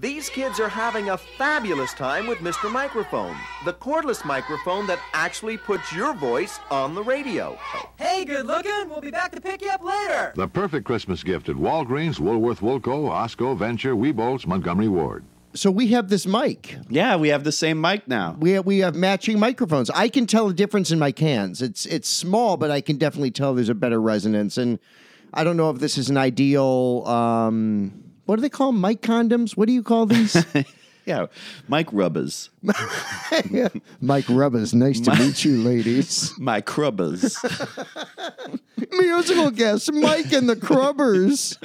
[0.00, 2.72] These kids are having a fabulous time with Mr.
[2.72, 7.58] Microphone, the cordless microphone that actually puts your voice on the radio.
[7.98, 8.88] Hey, good looking.
[8.88, 10.32] We'll be back to pick you up later.
[10.36, 15.22] The perfect Christmas gift at Walgreens, Woolworth, Woolco, Osco, Venture, Wieboldt's, Montgomery Ward.
[15.52, 16.78] So we have this mic.
[16.88, 18.36] Yeah, we have the same mic now.
[18.40, 19.90] We have, we have matching microphones.
[19.90, 21.60] I can tell the difference in my cans.
[21.60, 24.56] It's it's small, but I can definitely tell there's a better resonance.
[24.56, 24.78] And
[25.34, 27.02] I don't know if this is an ideal.
[27.06, 28.80] Um, what do they call 'em?
[28.80, 29.56] mic condoms?
[29.56, 30.36] What do you call these?
[31.06, 31.26] Yeah,
[31.66, 32.50] Mike Rubbers.
[34.00, 34.74] Mike Rubbers.
[34.74, 36.32] Nice to meet you, ladies.
[36.38, 37.36] Mike Rubbers.
[38.92, 41.58] Musical guest Mike and the Crubbers.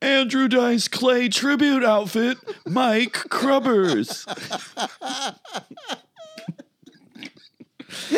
[0.00, 4.24] Andrew Dice Clay tribute outfit, Mike Crubbers.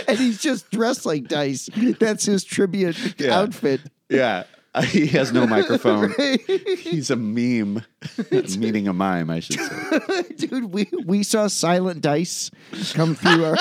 [0.08, 1.70] and he's just dressed like Dice.
[1.98, 3.38] That's his tribute Yeah.
[3.38, 3.80] outfit.
[4.11, 4.42] Yeah,
[4.84, 6.14] he has no microphone.
[6.78, 7.82] He's a meme,
[8.58, 10.22] meaning a mime, I should say.
[10.36, 12.50] Dude, we, we saw Silent Dice
[12.92, 13.56] come through our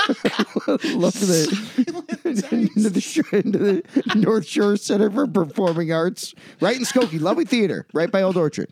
[0.95, 2.09] look at the,
[2.51, 3.83] into, the into the
[4.15, 8.71] North Shore Center for Performing Arts, right in Skokie, lovely theater, right by Old Orchard.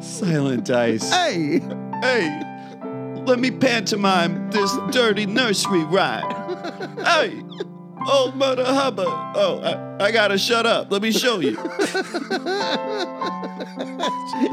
[0.00, 1.10] Silent Dice.
[1.10, 1.60] Hey,
[2.02, 2.42] Hey,
[3.26, 6.24] let me pantomime this dirty nursery rhyme.
[7.04, 7.40] Hey,
[8.10, 9.06] old Mother Hubbard.
[9.08, 10.90] Oh, I, I gotta shut up.
[10.90, 11.56] Let me show you.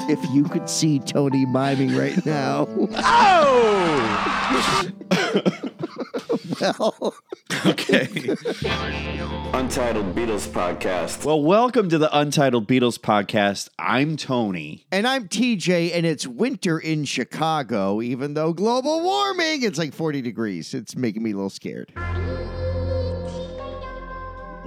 [0.09, 4.92] if you could see Tony miming right now, Oh!
[6.61, 7.16] well,
[7.66, 8.08] Okay.
[9.53, 11.25] Untitled Beatles Podcast.
[11.25, 13.70] Well, welcome to the Untitled Beatles podcast.
[13.80, 14.86] I'm Tony.
[14.92, 20.22] and I'm TJ, and it's winter in Chicago, even though global warming, it's like 40
[20.22, 20.73] degrees.
[20.73, 21.92] It's making me a little scared.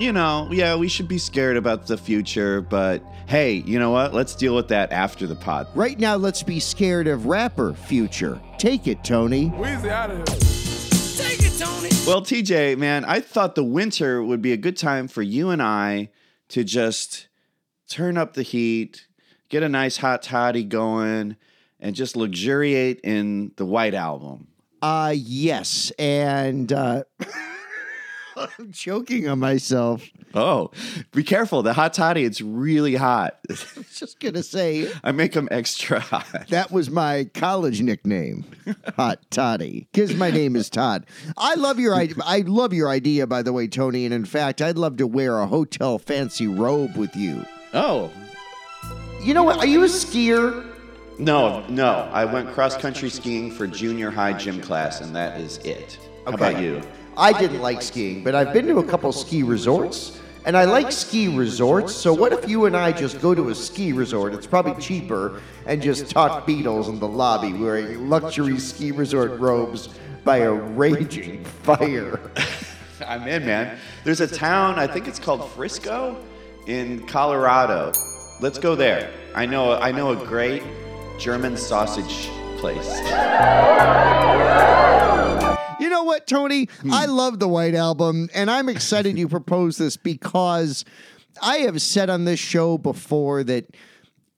[0.03, 4.12] You know, yeah, we should be scared about the future, but hey, you know what?
[4.12, 5.69] Let's deal with that after the pod.
[5.77, 8.41] Right now, let's be scared of rapper future.
[8.58, 9.50] Take it, Tony.
[12.05, 15.62] Well, TJ, man, I thought the winter would be a good time for you and
[15.62, 16.11] I
[16.48, 17.29] to just
[17.89, 19.07] turn up the heat,
[19.51, 21.36] get a nice hot toddy going,
[21.79, 24.48] and just luxuriate in the White Album.
[24.83, 27.05] Uh yes, and uh
[28.37, 30.05] I'm choking on myself.
[30.35, 30.70] Oh,
[31.13, 31.63] be careful.
[31.63, 33.39] The hot toddy, it's really hot.
[33.51, 36.48] I was just gonna say I make them extra hot.
[36.48, 38.45] that was my college nickname,
[38.97, 41.05] Hot Toddy, because my name is Todd.
[41.37, 42.17] I love your idea.
[42.25, 44.05] I love your idea, by the way, Tony.
[44.05, 47.45] And in fact, I'd love to wear a hotel fancy robe with you.
[47.75, 48.11] Oh,
[49.23, 49.59] You know what?
[49.59, 50.67] Are you a skier?
[51.19, 52.09] no, no.
[52.13, 55.98] I went cross country skiing for junior high gym class, and that is it.
[56.25, 56.51] How Okay.
[56.53, 56.83] about you?
[57.17, 60.90] I didn't like skiing, but I've been to a couple ski resorts, and I like
[60.90, 61.95] ski resorts.
[61.95, 64.34] So what if you and I just go to a ski resort?
[64.34, 69.89] It's probably cheaper, and just talk Beatles in the lobby wearing luxury ski resort robes
[70.24, 72.18] by a raging fire.
[73.06, 73.79] I'm in, man.
[74.05, 76.17] There's a town, I think it's called Frisco
[76.67, 77.92] in Colorado.
[78.40, 79.11] Let's go there.
[79.34, 80.62] I know I know a great
[81.18, 83.00] German sausage place.
[85.83, 86.69] You know what, Tony?
[86.83, 86.93] Hmm.
[86.93, 90.85] I love the White Album, and I'm excited you proposed this because
[91.43, 93.67] I have said on this show before that,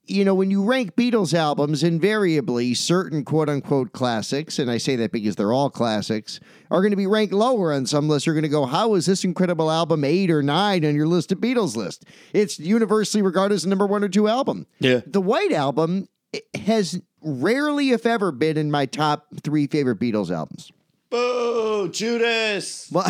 [0.06, 4.97] you know, when you rank Beatles albums, invariably certain quote unquote classics, and I say
[4.97, 6.41] that because they're all classics,
[6.71, 8.25] are going to be ranked lower on some lists.
[8.25, 11.31] You're going to go, how is this incredible album eight or nine on your list
[11.31, 12.06] of Beatles list?
[12.33, 14.66] It's universally regarded as the number one or two album.
[14.81, 15.00] Yeah.
[15.06, 16.09] The White Album
[16.54, 20.72] has rarely, if ever, been in my top three favorite Beatles albums.
[21.14, 22.88] Boo, Judas.
[22.91, 23.08] Well,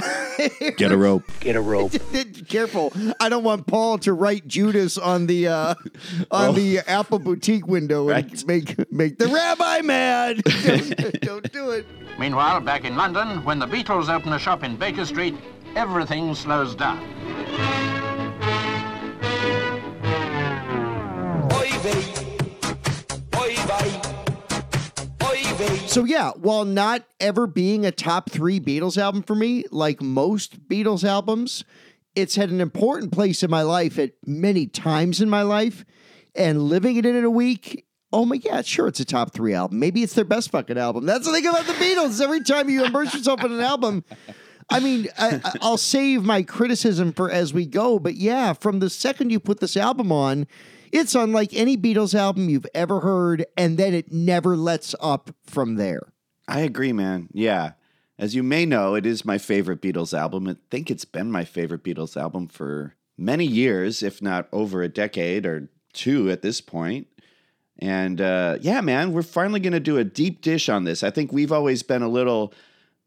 [0.77, 1.23] Get a rope.
[1.41, 1.93] Get a rope.
[2.49, 2.93] Careful!
[3.19, 5.75] I don't want Paul to write Judas on the uh,
[6.31, 10.43] on the Apple boutique window and make make the rabbi mad.
[10.67, 11.87] don't, don't do it.
[12.19, 15.35] Meanwhile, back in London, when the Beatles open a shop in Baker Street,
[15.75, 17.01] everything slows down.
[25.87, 30.69] So yeah, while not ever being a top three Beatles album for me, like most
[30.69, 31.65] Beatles albums,
[32.17, 35.85] it's had an important place in my life at many times in my life,
[36.35, 37.87] and living it in in a week.
[38.13, 39.79] Oh my god, sure, it's a top three album.
[39.79, 41.07] Maybe it's their best fucking album.
[41.07, 42.21] That's the thing about the Beatles.
[42.21, 44.05] Every time you immerse yourself in an album,
[44.71, 48.81] I mean, I, I- I'll save my criticism for as we go, but yeah, from
[48.81, 50.47] the second you put this album on,
[50.93, 55.77] it's unlike any Beatles album you've ever heard, and then it never lets up from
[55.77, 56.13] there.
[56.47, 57.29] I agree, man.
[57.33, 57.73] Yeah.
[58.19, 60.49] As you may know, it is my favorite Beatles album.
[60.49, 64.89] I think it's been my favorite Beatles album for many years, if not over a
[64.89, 67.09] decade or two at this point.
[67.79, 71.03] And uh, yeah, man, we're finally going to do a deep dish on this.
[71.03, 72.55] I think we've always been a little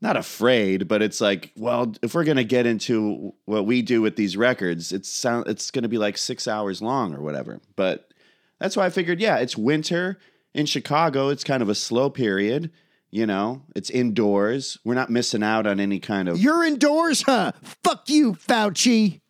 [0.02, 4.02] not afraid, but it's like, well, if we're going to get into what we do
[4.02, 7.60] with these records, it's sound it's going to be like 6 hours long or whatever.
[7.76, 8.12] But
[8.60, 10.20] that's why I figured, yeah, it's winter
[10.54, 11.30] in Chicago.
[11.30, 12.72] It's kind of a slow period,
[13.10, 13.64] you know.
[13.76, 14.78] It's indoors.
[14.84, 17.54] We're not missing out on any kind of You're indoors, huh?
[17.84, 19.22] Fuck you, Fauci.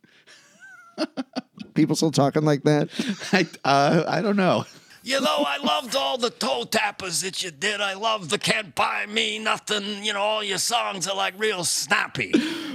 [1.74, 2.90] People still talking like that?
[3.32, 4.66] I, uh, I don't know.
[5.08, 7.80] You know, I loved all the toe tappers that you did.
[7.80, 10.04] I love the Can't Buy Me Nothing.
[10.04, 12.34] You know, all your songs are like real snappy.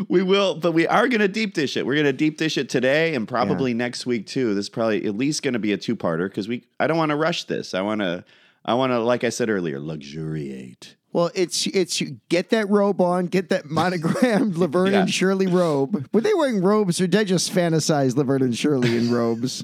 [0.08, 1.84] We will, but we are going to deep dish it.
[1.84, 4.54] We're going to deep dish it today and probably next week too.
[4.54, 6.64] This is probably at least going to be a two parter because we.
[6.80, 7.74] I don't want to rush this.
[7.74, 8.24] I want to.
[8.64, 10.96] I want to, like I said earlier, luxuriate.
[11.12, 12.00] Well, it's it's
[12.30, 15.00] get that robe on, get that monogrammed Laverne Yeah.
[15.02, 16.08] and Shirley robe.
[16.14, 19.62] Were they wearing robes or did I just fantasize Laverne and Shirley in robes?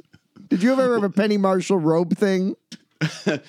[0.49, 2.57] Did you ever have a Penny Marshall robe thing?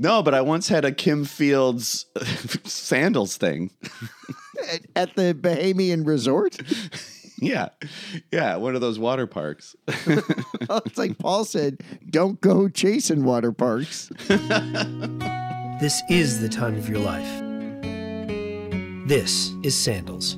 [0.00, 2.06] No, but I once had a Kim Fields
[2.64, 3.72] sandals thing.
[4.72, 6.56] at, at the Bahamian resort?
[7.40, 7.68] Yeah,
[8.32, 9.76] yeah, one of those water parks.
[9.86, 11.78] it's like Paul said,
[12.10, 14.10] don't go chasing water parks.
[15.80, 17.42] This is the time of your life.
[19.06, 20.36] This is Sandals.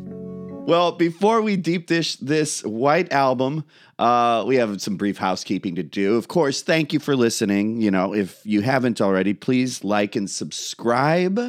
[0.71, 3.65] Well, before we deep dish this white album,
[3.99, 6.17] uh, we have some brief housekeeping to do.
[6.17, 7.81] Of course, thank you for listening.
[7.81, 11.41] You know, if you haven't already, please like and subscribe.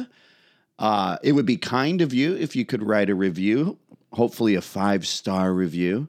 [0.76, 3.78] Uh, it would be kind of you if you could write a review,
[4.12, 6.08] hopefully a five star review.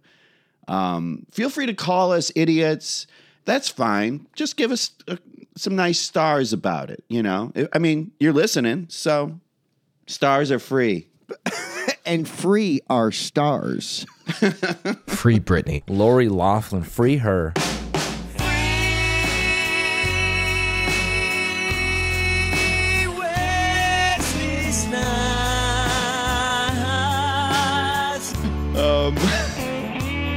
[0.68, 3.06] Um, feel free to call us idiots.
[3.46, 4.26] That's fine.
[4.34, 5.18] Just give us uh,
[5.56, 7.04] some nice stars about it.
[7.10, 9.40] You know, I mean, you're listening, so
[10.08, 11.10] stars are free.
[12.06, 14.06] And free our stars.
[15.08, 15.84] Free Britney.
[15.88, 17.54] Lori Loughlin, free her.
[28.76, 29.16] Um,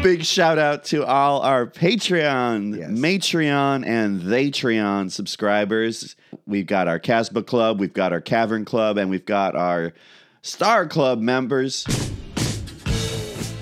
[0.02, 2.90] big shout out to all our Patreon, Yes.
[2.90, 6.16] Matreon, and Theytreon subscribers.
[6.46, 9.92] We've got our Casbah Club, we've got our Cavern Club, and we've got our
[10.46, 11.84] Star Club members.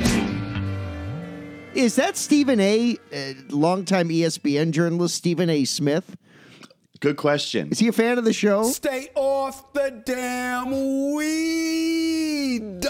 [1.75, 5.63] Is that Stephen A., uh, longtime ESPN journalist Stephen A.
[5.65, 6.17] Smith?
[6.99, 7.69] Good question.
[7.69, 8.63] Is he a fan of the show?
[8.63, 12.85] Stay off the damn weed.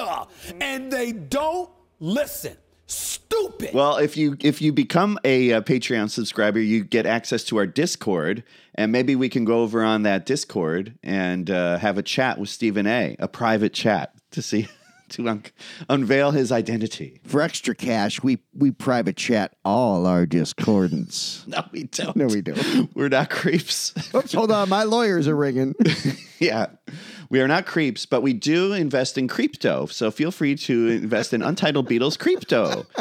[0.59, 1.69] And they don't
[1.99, 2.57] listen.
[3.31, 3.73] Stupid.
[3.73, 7.67] Well, if you if you become a, uh Patreon subscriber, you get access to our
[7.67, 8.43] Discord,
[8.75, 12.49] and maybe we can go over on that Discord and uh, have a chat with
[12.49, 14.67] Stephen A, a private chat to see
[15.09, 15.43] to un-
[15.89, 17.19] unveil his identity.
[17.25, 21.45] For extra cash, we we private chat all our discordants.
[21.47, 22.15] No, we don't.
[22.15, 22.95] No, we don't.
[22.95, 23.93] We're not creeps.
[24.15, 25.73] Oops, hold on, my lawyers are ringing.
[26.39, 26.67] yeah,
[27.29, 29.85] we are not creeps, but we do invest in crypto.
[29.87, 32.85] So feel free to invest in Untitled Beatles crypto.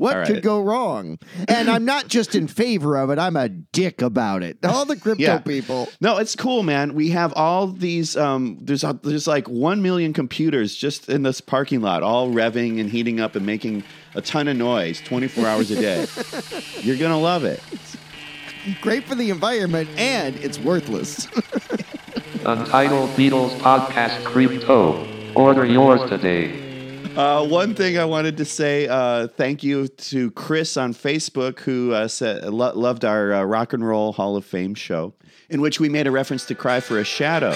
[0.00, 0.26] What right.
[0.26, 1.18] could go wrong?
[1.46, 4.56] And I'm not just in favor of it, I'm a dick about it.
[4.64, 5.40] All the crypto Yeah.
[5.40, 5.90] people.
[6.00, 6.94] No, it's cool, man.
[6.94, 8.16] We have all these.
[8.16, 12.80] Um, there's a, there's like one million computers just in this parking lot, all revving
[12.80, 13.84] and heating up and making
[14.14, 16.06] a ton of noise, 24 hours a day.
[16.80, 17.62] You're gonna love it.
[18.80, 21.28] Great for the environment and it's worthless.
[22.44, 25.06] Untitled Beatles Podcast Crypto.
[25.34, 26.58] Order yours today.
[27.16, 31.92] Uh, one thing I wanted to say, uh, thank you to Chris on Facebook who
[31.92, 35.12] uh, said lo- loved our uh, Rock and Roll Hall of Fame show,
[35.50, 37.54] in which we made a reference to "Cry for a Shadow."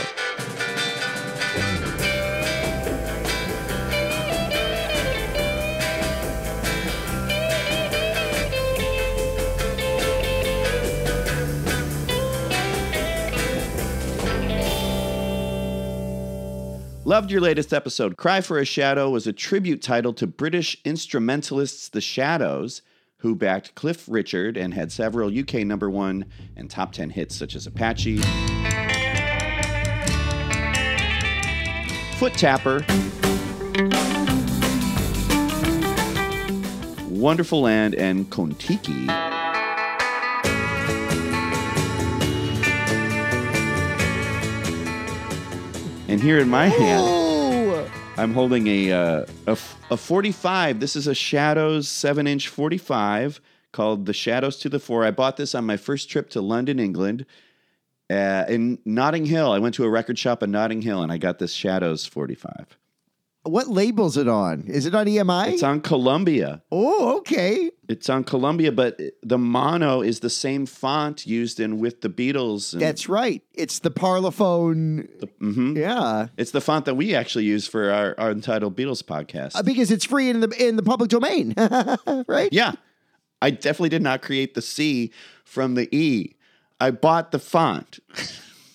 [17.07, 18.17] Loved your latest episode.
[18.17, 22.81] Cry for a Shadow was a tribute title to British instrumentalists The Shadows,
[23.19, 26.25] who backed Cliff Richard and had several UK number one
[26.57, 28.17] and top 10 hits such as Apache,
[32.17, 32.87] Foot Tapper,
[37.11, 39.24] Wonderful Land, and Kon-Tiki.
[46.15, 49.59] And here in my hand, I'm holding a, uh, a
[49.91, 50.79] a 45.
[50.79, 53.41] This is a Shadows 7 inch 45
[53.73, 55.05] called The Shadows to the Fore.
[55.05, 57.27] I bought this on my first trip to London, England.
[58.09, 61.19] Uh, in Notting Hill, I went to a record shop in Notting Hill and I
[61.19, 62.79] got this Shadows 45.
[63.45, 64.65] What label's it on?
[64.67, 65.53] Is it on EMI?
[65.53, 66.63] It's on Columbia.
[66.73, 67.71] oh, okay.
[67.89, 72.73] It's on Columbia, but the mono is the same font used in with the Beatles.
[72.73, 73.43] and That's right.
[73.53, 75.07] It's the Parlophone.
[75.41, 75.77] mhm.
[75.77, 76.29] Yeah.
[76.39, 79.55] It's the font that we actually use for our, our entitled Beatles podcast.
[79.57, 81.55] Uh, because it's free in the in the public domain,
[82.27, 82.49] right?
[82.53, 82.73] yeah,
[83.43, 85.13] I definitely did not create the C
[85.45, 86.35] from the E.
[86.81, 87.99] I bought the font.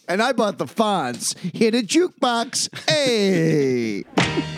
[0.08, 1.34] And I bought the fonts.
[1.34, 2.70] Hit a jukebox.
[2.90, 4.04] Hey.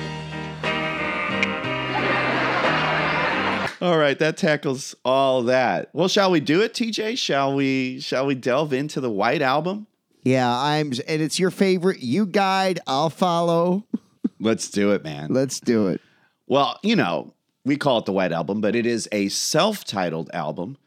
[3.81, 5.89] All right, that tackles all that.
[5.91, 7.17] Well, shall we do it, TJ?
[7.17, 7.99] Shall we?
[7.99, 9.87] Shall we delve into the White Album?
[10.23, 11.99] yeah, I'm and it's your favorite.
[12.01, 13.85] You guide, I'll follow.
[14.39, 15.33] Let's do it, man.
[15.33, 15.99] Let's do it.
[16.47, 17.33] Well, you know,
[17.65, 20.77] we call it the White Album, but it is a self-titled album.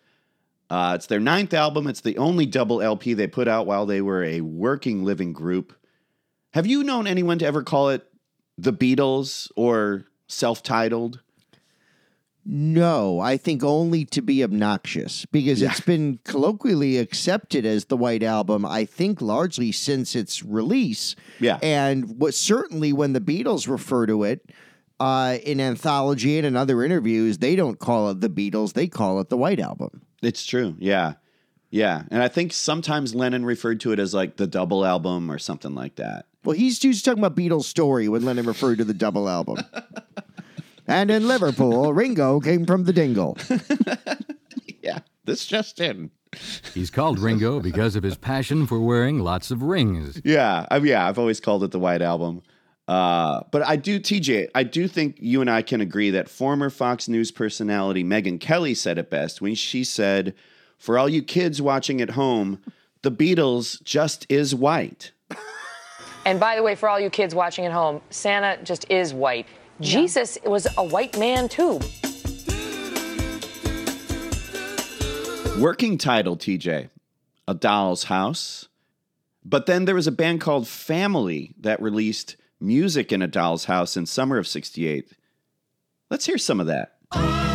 [0.70, 1.86] Uh, it's their ninth album.
[1.86, 5.72] It's the only double LP they put out while they were a working living group.
[6.52, 8.06] Have you known anyone to ever call it
[8.56, 11.20] the Beatles or self-titled?
[12.46, 18.22] No, I think only to be obnoxious because it's been colloquially accepted as the White
[18.22, 21.16] Album, I think largely since its release.
[21.40, 21.58] Yeah.
[21.62, 24.50] And what certainly when the Beatles refer to it
[25.00, 29.20] uh, in anthology and in other interviews, they don't call it the Beatles, they call
[29.20, 30.02] it the White Album.
[30.22, 30.76] It's true.
[30.78, 31.14] Yeah.
[31.70, 32.02] Yeah.
[32.10, 35.74] And I think sometimes Lennon referred to it as like the double album or something
[35.74, 36.26] like that.
[36.44, 39.64] Well, he's, he's talking about Beatles' story when Lennon referred to the double album.
[40.86, 43.36] and in Liverpool, Ringo came from the Dingle.
[44.84, 44.98] Yeah.
[45.24, 46.10] This just in.
[46.74, 50.20] He's called Ringo because of his passion for wearing lots of rings.
[50.24, 50.66] Yeah.
[50.70, 52.42] I yeah, I've always called it the White Album.
[52.86, 56.68] Uh, but I do, TJ, I do think you and I can agree that former
[56.68, 60.34] Fox News personality Megyn Kelly said it best when she said,
[60.76, 62.60] For all you kids watching at home,
[63.00, 65.12] the Beatles just is white.
[66.26, 69.46] And by the way, for all you kids watching at home, Santa just is white.
[69.80, 71.80] Jesus was a white man too.
[75.60, 76.90] Working title, TJ,
[77.48, 78.68] A Doll's House.
[79.44, 83.96] But then there was a band called Family that released Music in a Doll's House
[83.96, 85.12] in summer of 68.
[86.10, 87.53] Let's hear some of that.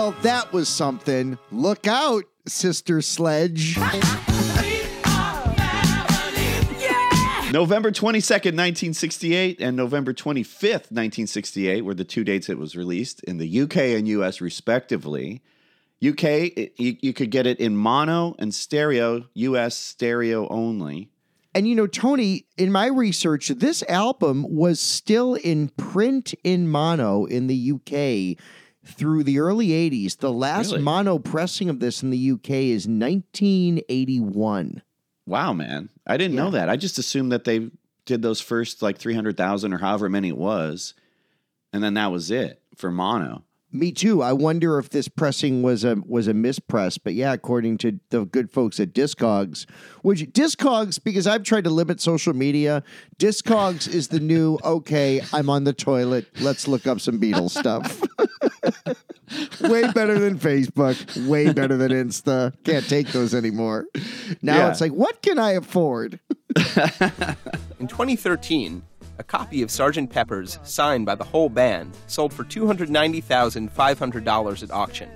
[0.00, 1.36] Well, that was something.
[1.52, 3.76] Look out, Sister Sledge.
[7.52, 13.36] November 22nd, 1968, and November 25th, 1968 were the two dates it was released in
[13.36, 15.42] the UK and US, respectively.
[16.02, 21.10] UK, it, you, you could get it in mono and stereo, US stereo only.
[21.54, 27.26] And you know, Tony, in my research, this album was still in print in mono
[27.26, 28.38] in the UK
[28.90, 30.18] through the early 80s.
[30.18, 30.82] The last Really?
[30.82, 34.82] mono pressing of this in the UK is 1981.
[35.26, 35.88] Wow, man.
[36.06, 36.68] I didn't know that.
[36.68, 37.70] I just assumed that they
[38.04, 40.94] did those first like 300,000 or however many it was.
[41.72, 43.44] And then that was it for mono.
[43.72, 44.20] Me too.
[44.20, 48.24] I wonder if this pressing was a was a mispress, but yeah, according to the
[48.24, 49.64] good folks at Discogs,
[50.02, 52.82] which Discogs, because I've tried to limit social media,
[53.18, 55.20] Discogs is the new okay.
[55.32, 56.26] I'm on the toilet.
[56.40, 58.00] Let's look up some Beatles stuff.
[59.60, 61.28] way better than Facebook.
[61.28, 62.52] Way better than Insta.
[62.64, 63.86] Can't take those anymore.
[64.42, 64.70] Now Yeah.
[64.70, 66.18] it's like, what can I afford?
[67.78, 68.82] In 2013,
[69.20, 70.10] a copy of Sgt.
[70.10, 75.10] Pepper's, signed by the whole band, sold for $290,500 at auction,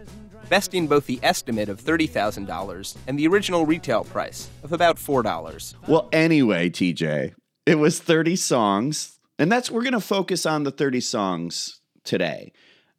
[0.51, 5.75] besting both the estimate of $30,000 and the original retail price of about $4.
[5.89, 7.33] Well, anyway, TJ,
[7.65, 12.53] it was 30 songs, and that's we're going to focus on the 30 songs today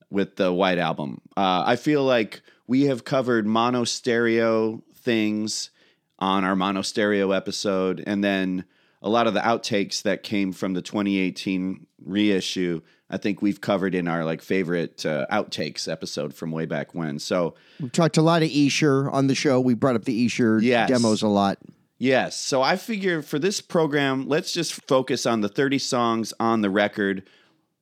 [0.10, 1.22] with the White Album.
[1.38, 5.70] Uh, I feel like we have covered mono stereo things
[6.18, 8.66] on our mono stereo episode, and then
[9.06, 12.82] a lot of the outtakes that came from the 2018 reissue.
[13.10, 17.20] I think we've covered in our like favorite uh, outtakes episode from way back when.
[17.20, 19.62] So We've talked a lot of Esher on the show.
[19.62, 20.90] We brought up the Esher Yes.
[20.90, 21.60] demos a lot.
[22.00, 22.36] Yes.
[22.36, 26.72] So I figure for this program, let's just focus on the 30 songs on the
[26.72, 27.24] record.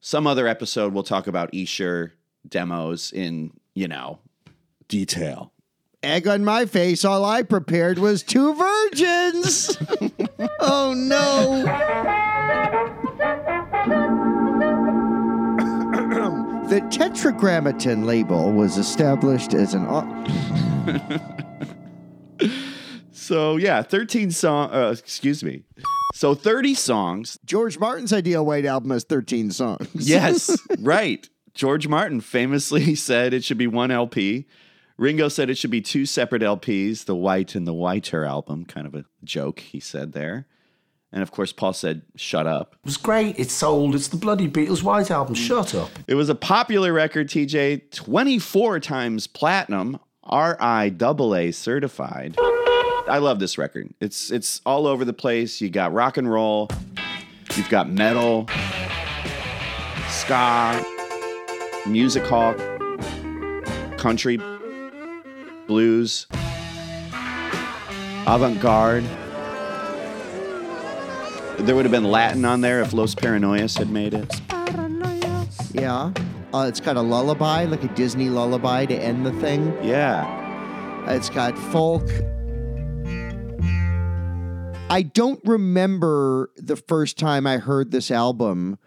[0.01, 2.13] Some other episode, we'll talk about Esher
[2.47, 4.19] demos in, you know,
[4.89, 5.52] detail.
[6.03, 9.77] Egg on my face, all I prepared was two virgins.
[10.59, 11.63] oh no.
[16.67, 19.87] the Tetragrammaton label was established as an.
[23.23, 25.63] So yeah, 13 song uh, excuse me.
[26.13, 27.39] So 30 songs.
[27.45, 29.87] George Martin's ideal white album has 13 songs.
[29.93, 31.27] Yes, right.
[31.53, 34.45] George Martin famously said it should be one LP.
[34.97, 38.85] Ringo said it should be two separate LPs, the White and the Whiter album, kind
[38.85, 40.45] of a joke he said there.
[41.11, 42.75] And of course, Paul said, shut up.
[42.83, 43.37] It was great.
[43.37, 43.93] It's sold.
[43.93, 45.35] It's the bloody Beatles White Album.
[45.35, 45.91] Shut up.
[46.07, 52.35] It was a popular record, TJ, 24 times platinum, RIAA certified.
[53.07, 53.93] I love this record.
[53.99, 55.59] It's it's all over the place.
[55.59, 56.69] You got rock and roll,
[57.55, 58.47] you've got metal,
[60.07, 60.83] ska,
[61.85, 62.55] music hall,
[63.97, 64.39] country,
[65.67, 66.27] blues,
[68.27, 69.03] avant-garde.
[71.59, 74.41] There would have been Latin on there if Los Paranoias had made it.
[75.73, 76.11] Yeah.
[76.53, 79.75] Uh, it's got a lullaby, like a Disney lullaby to end the thing.
[79.83, 80.25] Yeah.
[81.07, 82.07] It's got folk.
[84.89, 88.77] I don't remember the first time I heard this album.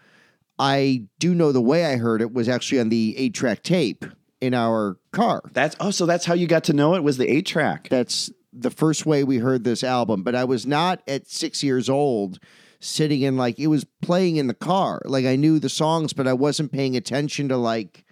[0.59, 4.04] I do know the way I heard it was actually on the eight track tape
[4.40, 5.43] in our car.
[5.52, 7.88] That's oh, so that's how you got to know it was the eight track.
[7.88, 10.23] That's the first way we heard this album.
[10.23, 12.38] But I was not at six years old
[12.81, 15.02] sitting in like it was playing in the car.
[15.05, 18.05] Like I knew the songs, but I wasn't paying attention to like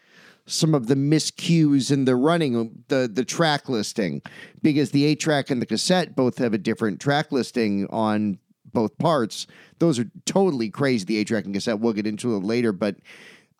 [0.46, 4.20] some of the miscues in the running the the track listing
[4.62, 8.96] because the eight track and the cassette both have a different track listing on both
[8.98, 9.46] parts.
[9.78, 11.04] Those are totally crazy.
[11.04, 11.80] The eight track and cassette.
[11.80, 12.96] We'll get into it later, but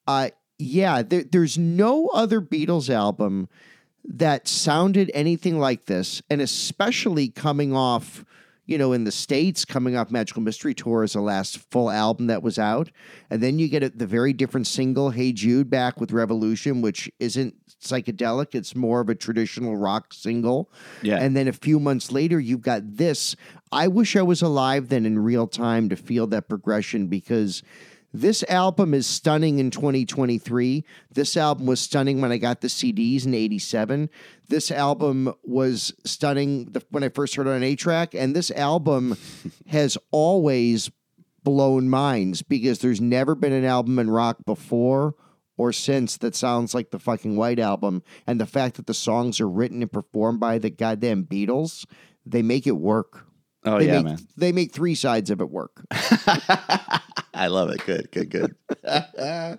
[0.07, 3.48] uh, yeah, there, there's no other Beatles album
[4.04, 8.24] that sounded anything like this, and especially coming off,
[8.66, 12.26] you know, in the States, coming off Magical Mystery Tour as the last full album
[12.28, 12.90] that was out.
[13.30, 17.10] And then you get a, the very different single, Hey Jude, back with Revolution, which
[17.18, 20.70] isn't psychedelic, it's more of a traditional rock single.
[21.02, 21.18] Yeah.
[21.18, 23.36] And then a few months later, you've got this.
[23.72, 27.62] I wish I was alive then in real time to feel that progression because.
[28.16, 30.85] This album is stunning in 2023.
[31.12, 34.09] This album was stunning when I got the CDs in 87.
[34.46, 38.14] This album was stunning the, when I first heard it on A track.
[38.14, 39.16] And this album
[39.66, 40.92] has always
[41.42, 45.16] blown minds because there's never been an album in rock before
[45.57, 48.05] or since that sounds like the fucking White Album.
[48.29, 51.85] And the fact that the songs are written and performed by the goddamn Beatles,
[52.24, 53.27] they make it work.
[53.64, 54.18] Oh, they yeah, make, man.
[54.37, 55.85] They make three sides of it work.
[55.90, 57.85] I love it.
[57.85, 58.55] Good, good, good.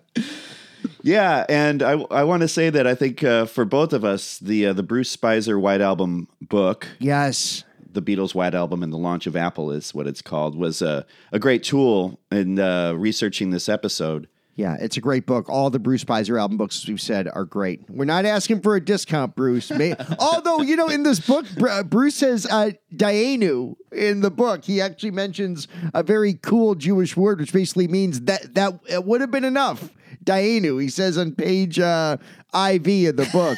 [1.01, 4.37] yeah, and I I want to say that I think uh, for both of us,
[4.37, 8.97] the uh, the Bruce Spizer White Album book, yes, the Beatles White Album and the
[8.97, 13.49] launch of Apple is what it's called, was a a great tool in uh, researching
[13.49, 14.27] this episode.
[14.55, 15.49] Yeah, it's a great book.
[15.49, 17.81] All the Bruce Spizer album books, as we've said, are great.
[17.89, 19.69] We're not asking for a discount, Bruce.
[19.69, 24.63] May- Although, you know, in this book, Br- Bruce says uh, Dayenu in the book.
[24.63, 29.19] He actually mentions a very cool Jewish word, which basically means that that it would
[29.19, 29.89] have been enough.
[30.23, 32.15] Dayenu, he says on page uh,
[32.53, 33.57] IV of the book.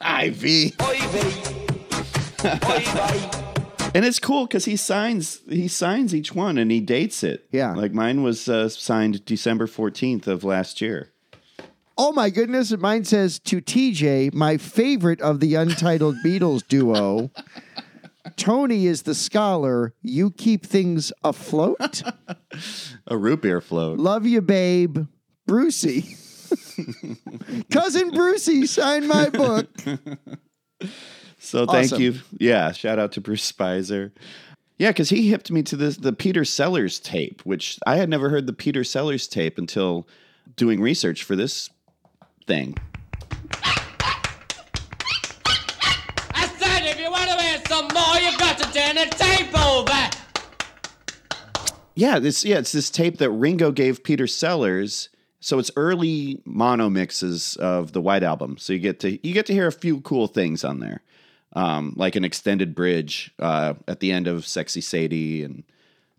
[0.02, 0.72] IV.
[3.94, 7.46] And it's cool because he signs he signs each one and he dates it.
[7.50, 11.12] Yeah, like mine was uh, signed December fourteenth of last year.
[11.98, 12.76] Oh my goodness!
[12.76, 17.30] Mine says to TJ, my favorite of the untitled Beatles duo.
[18.36, 19.92] Tony is the scholar.
[20.02, 22.02] You keep things afloat.
[23.06, 23.98] A root beer float.
[23.98, 25.06] Love you, babe.
[25.46, 26.16] Brucey.
[27.70, 29.68] Cousin Brucey signed my book.
[31.42, 32.02] So thank Awesome.
[32.02, 32.14] you.
[32.38, 34.12] Yeah, shout out to Bruce Spizer.
[34.78, 38.28] Yeah, because he hipped me to this the Peter Sellers tape, which I had never
[38.28, 40.06] heard the Peter Sellers tape until
[40.56, 41.70] doing research for this
[42.46, 42.76] thing.
[46.34, 49.58] I said if you want to hear some more, you've got to turn the tape
[49.58, 50.10] over.
[51.94, 55.08] Yeah, this yeah, it's this tape that Ringo gave Peter Sellers.
[55.42, 58.58] So it's early mono mixes of the White Album.
[58.58, 61.00] So you get to you get to hear a few cool things on there,
[61.54, 65.64] um, like an extended bridge uh, at the end of "Sexy Sadie" and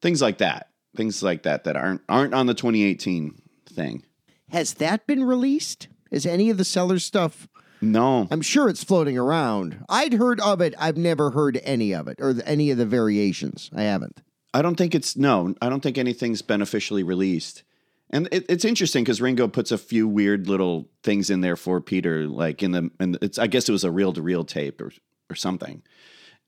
[0.02, 0.70] things like that.
[0.96, 4.06] Things like that that aren't aren't on the 2018 thing.
[4.50, 5.88] Has that been released?
[6.12, 7.48] Is any of the Sellers stuff
[7.80, 8.28] No.
[8.30, 9.86] I'm sure it's floating around.
[9.88, 10.76] I'd heard of it.
[10.78, 13.72] I've never heard any of it or any of the variations.
[13.74, 14.22] I haven't.
[14.54, 15.56] I don't think it's no.
[15.62, 17.63] I don't think anything's been officially released.
[18.10, 21.80] And it, it's interesting because Ringo puts a few weird little things in there for
[21.80, 23.39] Peter, like in the and it's.
[23.39, 24.91] I guess it was a reel to reel tape or
[25.32, 25.82] or something.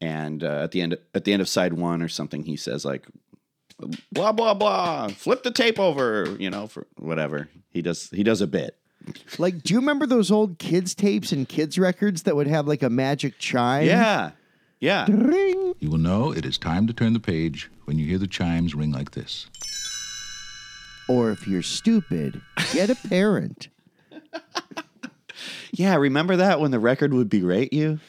[0.02, 2.84] And uh, at the end at the end of side one or something, he says
[2.84, 3.08] like,
[4.12, 8.10] blah blah blah, flip the tape over, you know, for whatever he does.
[8.10, 8.78] He does a bit.
[9.38, 12.84] Like, do you remember those old kids tapes and kids records that would have like
[12.84, 13.86] a magic chime?
[13.86, 14.32] Yeah,
[14.80, 15.06] yeah.
[15.10, 15.74] Ring.
[15.80, 18.76] You will know it is time to turn the page when you hear the chimes
[18.76, 19.48] ring like this.
[21.10, 22.42] Or if you're stupid,
[22.72, 23.68] get a parent.
[25.72, 28.00] Yeah, remember that when the record would berate you?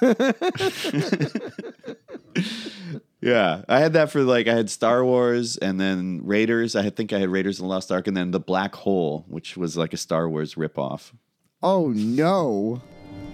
[3.20, 6.76] yeah, I had that for like I had Star Wars and then Raiders.
[6.76, 9.56] I think I had Raiders and the Lost Ark and then The Black Hole, which
[9.56, 11.12] was like a Star Wars ripoff.
[11.62, 12.82] Oh no.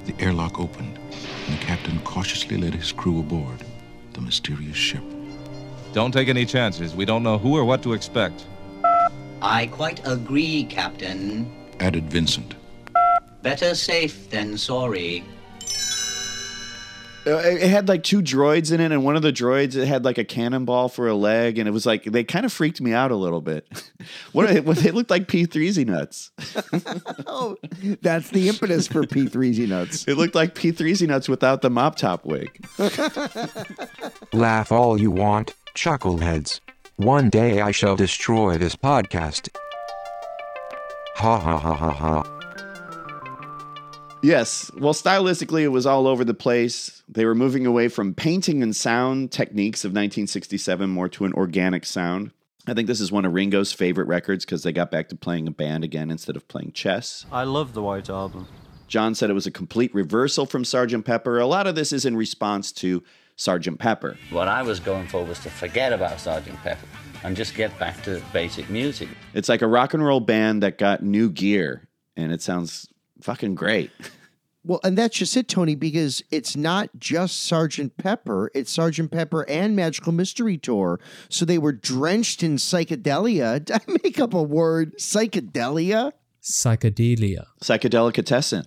[0.05, 0.99] The airlock opened,
[1.47, 3.65] and the captain cautiously led his crew aboard
[4.15, 5.03] the mysterious ship.
[5.93, 6.95] Don't take any chances.
[6.95, 8.45] We don't know who or what to expect.
[9.41, 11.51] I quite agree, Captain.
[11.81, 12.55] Added Vincent.
[13.43, 15.25] Better safe than sorry.
[17.27, 19.87] Uh, It it had like two droids in it, and one of the droids it
[19.87, 22.81] had like a cannonball for a leg, and it was like they kind of freaked
[22.81, 23.67] me out a little bit.
[24.33, 26.31] what it, what- they looked like P3Z nuts.
[27.27, 27.57] oh,
[28.03, 30.07] that's the impetus for P3Z nuts.
[30.09, 32.65] It looked like P3Z nuts without the mop top wig.
[34.33, 36.61] Laugh all you want, chuckleheads.
[36.97, 39.49] One day I shall destroy this podcast.
[41.17, 42.38] Ha ha ha ha ha.
[44.23, 44.71] Yes.
[44.77, 47.03] Well, stylistically, it was all over the place.
[47.09, 51.85] They were moving away from painting and sound techniques of 1967 more to an organic
[51.85, 52.33] sound.
[52.67, 55.49] I think this is one of Ringo's favorite records because they got back to playing
[55.49, 57.25] a band again instead of playing chess.
[57.33, 58.47] I love the White Album.
[58.89, 61.05] John said it was a complete reversal from Sgt.
[61.05, 61.39] Pepper.
[61.39, 63.03] A lot of this is in response to
[63.37, 63.79] Sgt.
[63.79, 64.19] Pepper.
[64.31, 66.57] What I was going for was to forget about Sgt.
[66.63, 66.87] Pepper
[67.25, 69.09] and just get back to basic music.
[69.35, 72.89] It's like a rock and roll band that got new gear, and it sounds
[73.21, 73.91] fucking great.
[74.65, 79.49] Well, and that's just it, Tony, because it's not just Sergeant Pepper, it's Sergeant Pepper
[79.49, 81.01] and Magical Mystery Tour.
[81.31, 83.65] So they were drenched in psychedelia.
[83.65, 84.99] Did I make up a word?
[84.99, 86.13] Psychedelia?
[86.43, 87.47] Psychedelia.
[87.63, 88.67] Psychedelicatessen.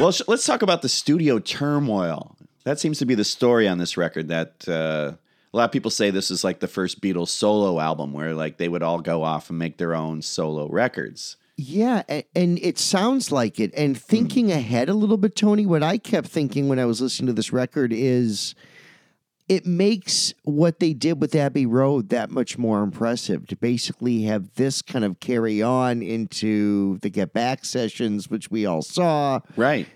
[0.00, 2.36] Well, sh- let's talk about the studio turmoil.
[2.64, 4.28] That seems to be the story on this record.
[4.28, 5.12] That uh,
[5.52, 8.58] a lot of people say this is like the first Beatles solo album, where like
[8.58, 11.36] they would all go off and make their own solo records.
[11.56, 12.02] Yeah,
[12.36, 13.72] and it sounds like it.
[13.76, 14.00] And hmm.
[14.00, 17.32] thinking ahead a little bit, Tony, what I kept thinking when I was listening to
[17.32, 18.54] this record is
[19.48, 24.54] it makes what they did with Abbey Road that much more impressive to basically have
[24.54, 29.40] this kind of carry on into the Get Back sessions, which we all saw.
[29.56, 29.88] Right.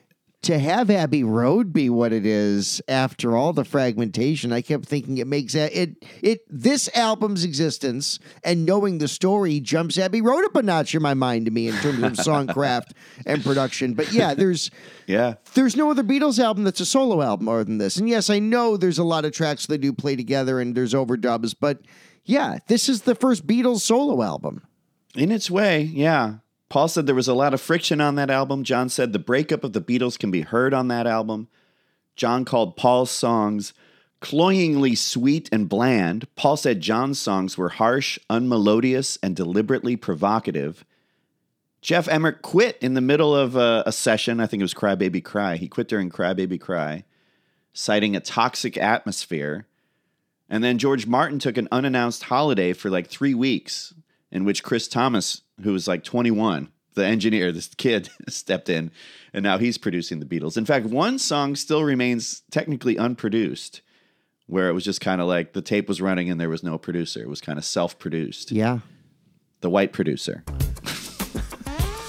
[0.42, 5.18] To have Abbey Road be what it is after all the fragmentation, I kept thinking
[5.18, 10.56] it makes it it this album's existence and knowing the story jumps Abbey Road up
[10.56, 12.90] a notch in my mind to me in terms of songcraft
[13.26, 13.94] and production.
[13.94, 14.68] But yeah, there's
[15.06, 15.34] Yeah.
[15.54, 17.96] there's no other Beatles album that's a solo album other than this.
[17.96, 20.92] And yes, I know there's a lot of tracks they do play together and there's
[20.92, 21.82] overdubs, but
[22.24, 24.66] yeah, this is the first Beatles solo album.
[25.14, 26.38] In its way, yeah.
[26.72, 28.64] Paul said there was a lot of friction on that album.
[28.64, 31.48] John said the breakup of the Beatles can be heard on that album.
[32.16, 33.74] John called Paul's songs
[34.20, 36.34] cloyingly sweet and bland.
[36.34, 40.86] Paul said John's songs were harsh, unmelodious, and deliberately provocative.
[41.82, 44.40] Geoff Emerick quit in the middle of a, a session.
[44.40, 45.56] I think it was Cry Baby Cry.
[45.56, 47.04] He quit during Cry Baby Cry,
[47.74, 49.66] citing a toxic atmosphere.
[50.48, 53.92] And then George Martin took an unannounced holiday for like three weeks,
[54.30, 58.90] in which Chris Thomas, who was like 21, the engineer, this kid, stepped in,
[59.32, 60.56] and now he's producing the Beatles.
[60.56, 63.80] In fact, one song still remains technically unproduced,
[64.46, 66.78] where it was just kind of like the tape was running and there was no
[66.78, 67.22] producer.
[67.22, 68.52] It was kind of self produced.
[68.52, 68.80] Yeah.
[69.60, 70.44] The white producer.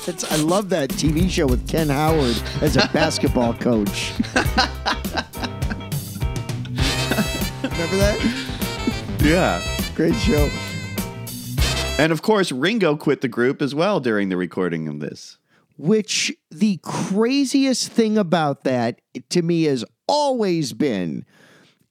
[0.06, 4.12] It's, I love that TV show with Ken Howard as a basketball coach.
[7.63, 9.17] Remember that?
[9.21, 9.62] Yeah.
[9.95, 10.49] Great show.
[11.99, 15.38] And of course, Ringo quit the group as well during the recording of this.
[15.77, 21.25] Which the craziest thing about that to me has always been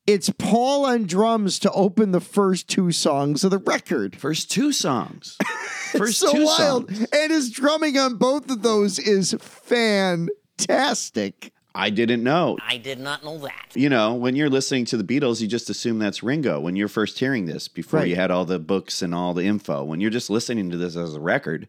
[0.06, 4.16] it's Paul on drums to open the first two songs of the record.
[4.16, 5.36] First two songs.
[5.40, 6.92] it's First so two wild.
[6.92, 7.06] songs.
[7.12, 11.52] And his drumming on both of those is fantastic.
[11.74, 12.58] I didn't know.
[12.68, 13.68] I did not know that.
[13.74, 16.88] You know, when you're listening to the Beatles, you just assume that's Ringo when you're
[16.88, 18.08] first hearing this before Right.
[18.08, 19.82] you had all the books and all the info.
[19.84, 21.68] When you're just listening to this as a record,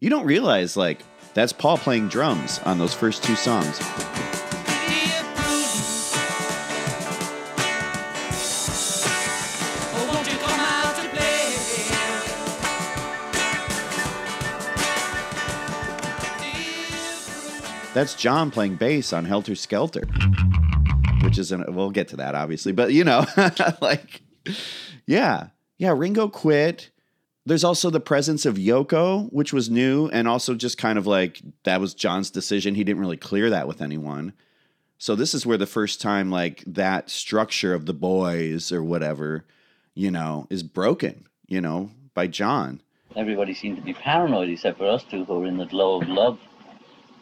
[0.00, 1.02] you don't realize like
[1.34, 3.78] that's Paul playing drums on those first two songs.
[17.96, 20.06] That's John playing bass on Helter Skelter,
[21.22, 23.24] which is an, we'll get to that obviously, but you know,
[23.80, 24.20] like,
[25.06, 26.90] yeah, yeah, Ringo quit.
[27.46, 31.40] There's also the presence of Yoko, which was new, and also just kind of like
[31.64, 32.74] that was John's decision.
[32.74, 34.34] He didn't really clear that with anyone.
[34.98, 39.46] So this is where the first time like that structure of the boys or whatever,
[39.94, 42.82] you know, is broken, you know, by John.
[43.16, 46.08] Everybody seemed to be paranoid except for us two who were in the glow of
[46.10, 46.38] love.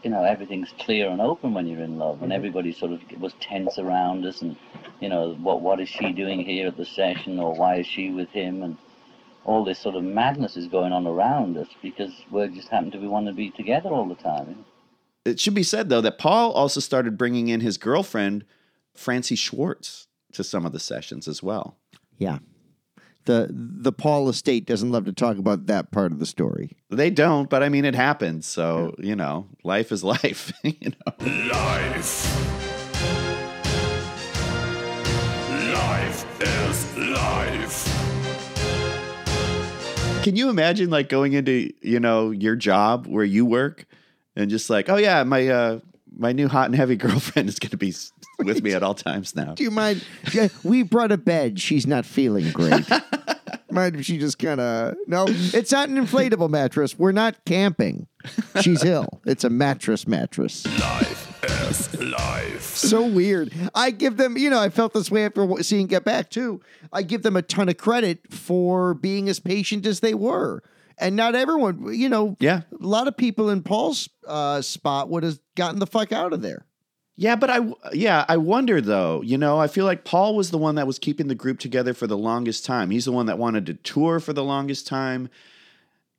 [0.04, 2.32] You know, everything's clear and open when you're in love, and mm-hmm.
[2.32, 4.56] everybody sort of was tense around us, and
[5.00, 8.10] you know, what what is she doing here at the session, or why is she
[8.10, 8.76] with him, and
[9.44, 12.98] all this sort of madness is going on around us because we just happen to
[12.98, 14.64] be wanting to be together all the time.
[15.24, 18.44] It should be said though that Paul also started bringing in his girlfriend,
[18.94, 21.78] Francie Schwartz, to some of the sessions as well.
[22.18, 22.38] Yeah.
[23.26, 26.76] The the Paul estate doesn't love to talk about that part of the story.
[26.90, 28.46] They don't, but I mean, it happens.
[28.46, 30.52] So you know, life is life.
[30.62, 32.50] you know, Life.
[35.72, 37.90] Life is life.
[40.22, 43.84] can you imagine like going into you know your job where you work
[44.36, 45.80] and just like, oh yeah, my uh
[46.16, 48.94] my new hot and heavy girlfriend is going to be s- with me at all
[48.94, 49.54] times now.
[49.54, 50.04] Do you mind?
[50.32, 51.60] Yeah, we brought a bed.
[51.60, 52.84] She's not feeling great.
[53.74, 55.26] mind if she just kind of no?
[55.28, 56.98] It's not an inflatable mattress.
[56.98, 58.06] We're not camping.
[58.62, 59.20] She's ill.
[59.26, 60.64] It's a mattress mattress.
[60.80, 62.62] Life is life.
[62.62, 63.52] So weird.
[63.74, 66.60] I give them, you know, I felt this way after seeing Get Back too.
[66.92, 70.62] I give them a ton of credit for being as patient as they were.
[70.96, 72.62] And not everyone, you know, yeah.
[72.80, 76.40] A lot of people in Paul's uh, spot would have gotten the fuck out of
[76.40, 76.66] there.
[77.16, 77.60] Yeah, but I
[77.92, 79.22] yeah, I wonder though.
[79.22, 81.94] You know, I feel like Paul was the one that was keeping the group together
[81.94, 82.90] for the longest time.
[82.90, 85.28] He's the one that wanted to tour for the longest time.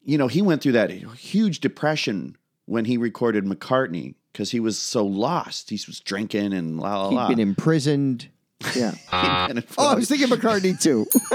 [0.03, 4.77] You know, he went through that huge depression when he recorded McCartney because he was
[4.77, 5.69] so lost.
[5.69, 7.27] He was drinking and la la He'd la.
[7.27, 8.29] been imprisoned.
[8.73, 8.91] Yeah.
[8.91, 11.05] He'd oh, I was thinking McCartney too.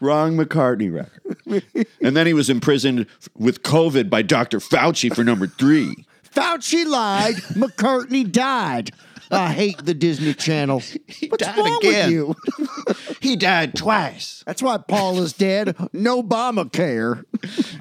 [0.00, 1.86] Wrong McCartney record.
[2.02, 4.58] and then he was imprisoned with COVID by Dr.
[4.58, 6.04] Fauci for number three.
[6.38, 7.36] Fauci lied.
[7.54, 8.92] McCartney died.
[9.30, 10.82] I hate the Disney Channel.
[11.28, 12.28] What's died wrong again.
[12.28, 12.94] with you?
[13.20, 14.42] he died twice.
[14.46, 15.76] That's why Paul is dead.
[15.92, 17.24] No Obamacare.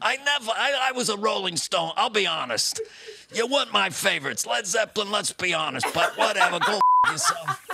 [0.02, 1.94] I never, I, I was a Rolling Stone.
[1.96, 2.82] I'll be honest.
[3.34, 4.46] You weren't my favorites.
[4.46, 6.60] Led Zeppelin, let's be honest, but whatever.
[6.60, 6.80] Go
[7.12, 7.66] yourself.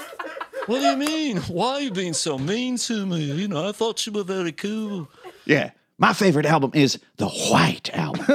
[0.68, 1.38] What do you mean?
[1.38, 3.24] Why are you being so mean to me?
[3.24, 5.10] You know, I thought you were very cool.
[5.46, 5.72] Yeah.
[5.98, 8.26] My favorite album is the White Album.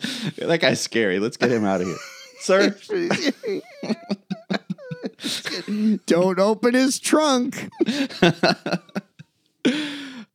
[0.38, 1.18] that guy's scary.
[1.18, 1.96] Let's get him out of here.
[2.40, 2.76] Sir?
[6.06, 7.68] Don't open his trunk.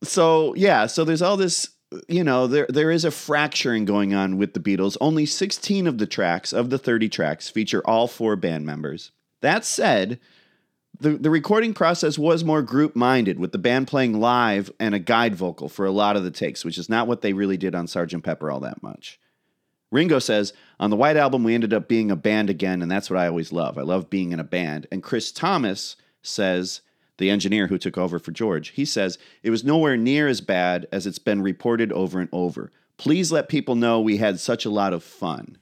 [0.04, 1.70] so yeah, so there's all this,
[2.08, 4.98] you know, there there is a fracturing going on with the Beatles.
[5.00, 9.12] Only 16 of the tracks of the 30 tracks feature all four band members.
[9.42, 10.20] That said,
[11.04, 15.00] the, the recording process was more group minded, with the band playing live and a
[15.00, 17.76] guide vocal for a lot of the takes, which is not what they really did
[17.76, 18.24] on Sgt.
[18.24, 19.20] Pepper all that much.
[19.92, 23.10] Ringo says, on the White Album, we ended up being a band again, and that's
[23.10, 23.78] what I always love.
[23.78, 24.88] I love being in a band.
[24.92, 26.82] And Chris Thomas says,
[27.18, 30.88] the engineer who took over for George, he says, it was nowhere near as bad
[30.92, 32.72] as it's been reported over and over.
[32.98, 35.58] Please let people know we had such a lot of fun.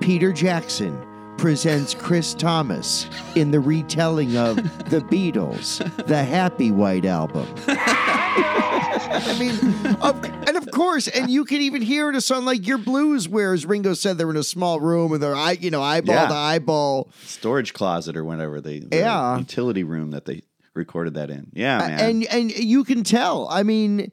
[0.00, 4.56] Peter Jackson presents Chris Thomas in the retelling of
[4.90, 7.46] The Beatles, the Happy White Album.
[7.66, 9.52] I mean,
[10.00, 13.28] of, and of course, and you can even hear it a song like Your Blues,
[13.28, 16.14] where as Ringo said, they're in a small room and they're, eye- you know, eyeball
[16.14, 16.28] Yeah.
[16.28, 17.10] to eyeball.
[17.24, 19.38] Storage closet or whatever they, the Yeah.
[19.38, 20.42] utility room that they
[20.74, 21.50] recorded that in.
[21.52, 22.00] Yeah, man.
[22.00, 23.46] And and you can tell.
[23.50, 24.10] I mean,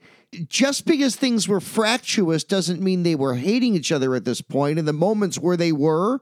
[0.47, 4.77] just because things were fractious doesn't mean they were hating each other at this point.
[4.79, 6.19] In the moments where they were,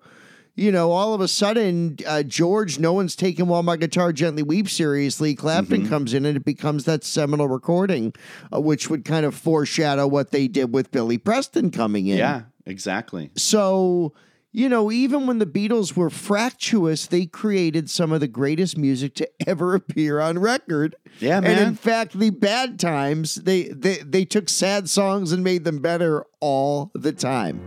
[0.57, 4.43] you know, all of a sudden, uh, George, no one's taking "While My Guitar Gently
[4.43, 5.35] Weeps" seriously.
[5.35, 5.89] Clapton Mm-hmm.
[5.89, 8.13] comes in, and it becomes that seminal recording,
[8.53, 12.17] uh, which would kind of foreshadow what they did with Billy Preston coming in.
[12.17, 13.29] yeah, exactly.
[13.37, 14.13] So,
[14.51, 19.13] you know, even when the Beatles were fractious, they created some of the greatest music
[19.15, 20.95] to ever appear on record.
[21.19, 25.63] Yeah, And in fact, the bad times, they they they took sad songs and made
[25.65, 27.61] them better all the time.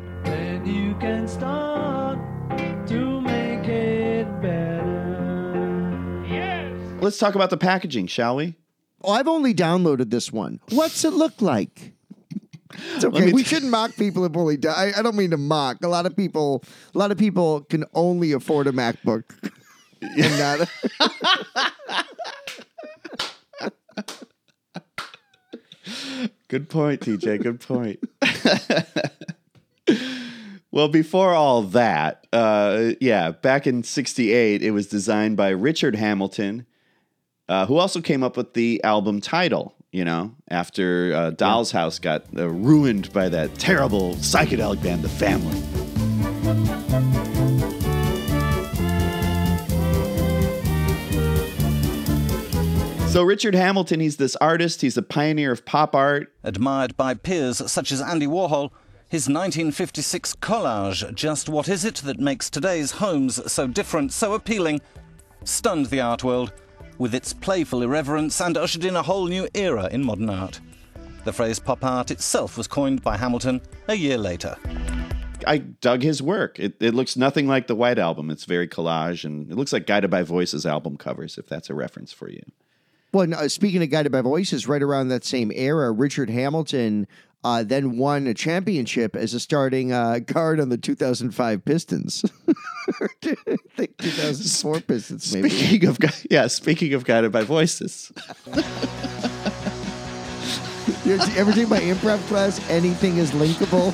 [7.10, 8.54] Let's talk about the packaging, shall we?
[9.02, 10.60] Oh, I've only downloaded this one.
[10.68, 11.92] What's it look like?
[12.94, 13.26] It's okay.
[13.26, 14.56] me We t- shouldn't mock people who've only.
[14.56, 15.78] Di- I, I don't mean to mock.
[15.82, 16.62] A lot of people.
[16.94, 19.24] A lot of people can only afford a MacBook.
[20.00, 20.68] and not.
[26.46, 27.42] Good point, TJ.
[27.42, 27.98] Good point.
[30.70, 36.66] well, before all that, uh, yeah, back in '68, it was designed by Richard Hamilton,
[37.50, 39.74] uh, who also came up with the album title.
[39.90, 45.08] You know, after uh, Doll's House got uh, ruined by that terrible psychedelic band, The
[45.08, 45.60] Family.
[53.08, 54.82] So Richard Hamilton, he's this artist.
[54.82, 56.32] He's a pioneer of pop art.
[56.44, 58.70] Admired by peers such as Andy Warhol,
[59.08, 64.80] his 1956 collage, Just What Is It That Makes Today's Homes So Different, So Appealing,
[65.42, 66.52] stunned the art world
[67.00, 70.60] with its playful irreverence and ushered in a whole new era in modern art.
[71.24, 74.54] The phrase pop art itself was coined by Hamilton a year later.
[75.46, 76.60] I dug his work.
[76.60, 78.30] It, it looks nothing like the White Album.
[78.30, 81.74] It's very collage, and it looks like Guided by Voices album covers, if that's a
[81.74, 82.42] reference for you.
[83.12, 87.08] Well, no, speaking of Guided by Voices, right around that same era, Richard Hamilton
[87.42, 92.26] uh, then won a championship as a starting uh, guard on the 2005 Pistons.
[93.78, 95.48] I think 2004 Pistons, maybe.
[95.50, 98.12] Speaking of, gui- yeah, speaking of Guided by Voices,
[101.04, 102.60] You ever take my improv class?
[102.68, 103.92] Anything is linkable.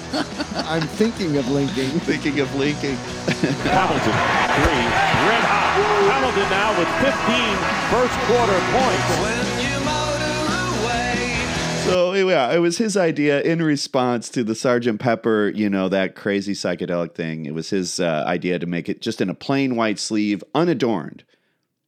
[0.68, 1.88] I'm thinking of linking.
[2.00, 2.96] Thinking of linking.
[3.72, 4.16] Hamilton,
[4.58, 4.84] three,
[5.24, 5.72] red hot.
[6.12, 7.14] Hamilton now with 15
[7.88, 9.55] first quarter points.
[11.86, 16.16] So yeah, it was his idea in response to the Sergeant Pepper, you know, that
[16.16, 17.46] crazy psychedelic thing.
[17.46, 21.24] It was his uh, idea to make it just in a plain white sleeve, unadorned.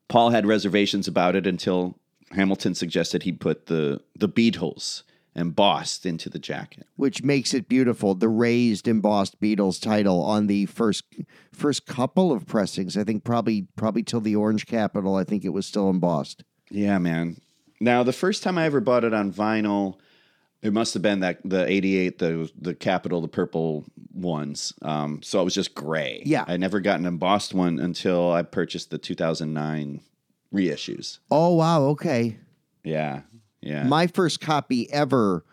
[0.09, 1.99] Paul had reservations about it until
[2.31, 5.03] Hamilton suggested he put the the Beatles
[5.35, 6.87] embossed into the jacket.
[6.97, 8.15] which makes it beautiful.
[8.15, 11.05] The raised embossed Beatles title on the first
[11.53, 12.97] first couple of pressings.
[12.97, 15.17] I think probably probably till the Orange Capitol.
[15.17, 16.45] I think it was still embossed.
[16.71, 17.41] Yeah, man.
[17.81, 19.99] Now, the first time I ever bought it on vinyl,
[20.63, 24.73] it must have been that the '88, the the Capitol, the purple ones.
[24.83, 26.23] Um, so it was just gray.
[26.25, 26.45] Yeah.
[26.49, 30.01] I never got an embossed one until I purchased the 2009
[30.53, 31.19] reissues.
[31.31, 32.39] Oh wow, okay.
[32.83, 33.23] Yeah,
[33.61, 33.85] yeah.
[33.85, 35.45] My first copy ever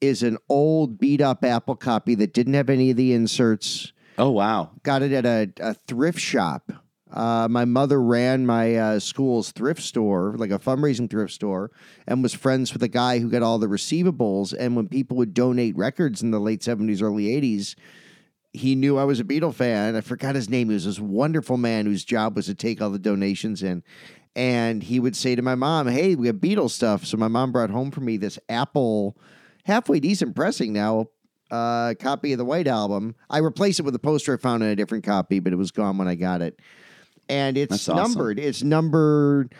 [0.00, 3.92] is an old beat up Apple copy that didn't have any of the inserts.
[4.18, 4.70] Oh wow.
[4.82, 6.72] Got it at a, a thrift shop.
[7.12, 11.70] Uh, my mother ran my uh, school's thrift store, like a fundraising thrift store,
[12.06, 14.54] and was friends with a guy who got all the receivables.
[14.58, 17.76] And when people would donate records in the late 70s, early 80s,
[18.52, 19.94] he knew I was a Beatle fan.
[19.94, 20.68] I forgot his name.
[20.68, 23.84] He was this wonderful man whose job was to take all the donations in.
[24.34, 27.04] And he would say to my mom, Hey, we have Beatles stuff.
[27.04, 29.16] So my mom brought home for me this Apple,
[29.64, 31.06] halfway decent pressing now,
[31.50, 33.14] uh, copy of the White Album.
[33.30, 35.70] I replaced it with a poster I found in a different copy, but it was
[35.70, 36.58] gone when I got it.
[37.28, 37.96] And it's awesome.
[37.96, 38.38] numbered.
[38.38, 39.54] It's numbered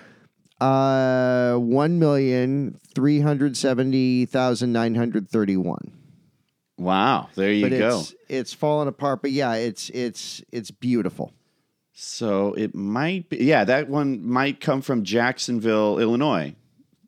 [0.61, 5.93] uh one million three hundred seventy thousand nine hundred thirty one.
[6.79, 7.29] Wow.
[7.35, 8.01] There you but go.
[8.01, 11.33] It's, it's fallen apart, but yeah, it's it's it's beautiful.
[11.93, 13.39] So it might be.
[13.39, 16.55] Yeah, that one might come from Jacksonville, Illinois.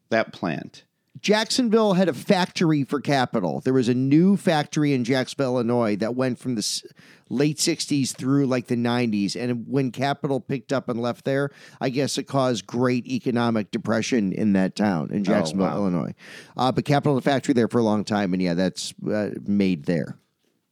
[0.08, 0.84] That plant.
[1.20, 3.60] Jacksonville had a factory for Capitol.
[3.60, 6.82] There was a new factory in Jacksonville, Illinois that went from the
[7.30, 9.36] late 60s through like the 90s.
[9.40, 14.32] And when Capitol picked up and left there, I guess it caused great economic depression
[14.32, 15.76] in that town in Jacksonville, wow.
[15.76, 16.14] Illinois.
[16.56, 18.32] Uh, but Capitol a factory there for a long time.
[18.32, 20.18] And yeah, that's uh, made there.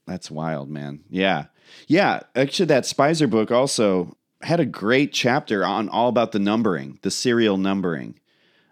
[0.06, 1.02] That's wild, man.
[1.10, 1.46] Yeah.
[1.88, 2.20] Yeah.
[2.34, 7.10] Actually, that Spizer book also had a great chapter on all about the numbering, the
[7.10, 8.18] serial numbering.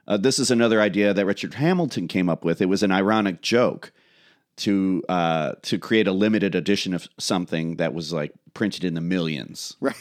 [0.07, 2.61] Uh, this is another idea that Richard Hamilton came up with.
[2.61, 3.93] It was an ironic joke
[4.57, 9.01] to uh, to create a limited edition of something that was like printed in the
[9.01, 9.77] millions.
[9.81, 9.97] Right.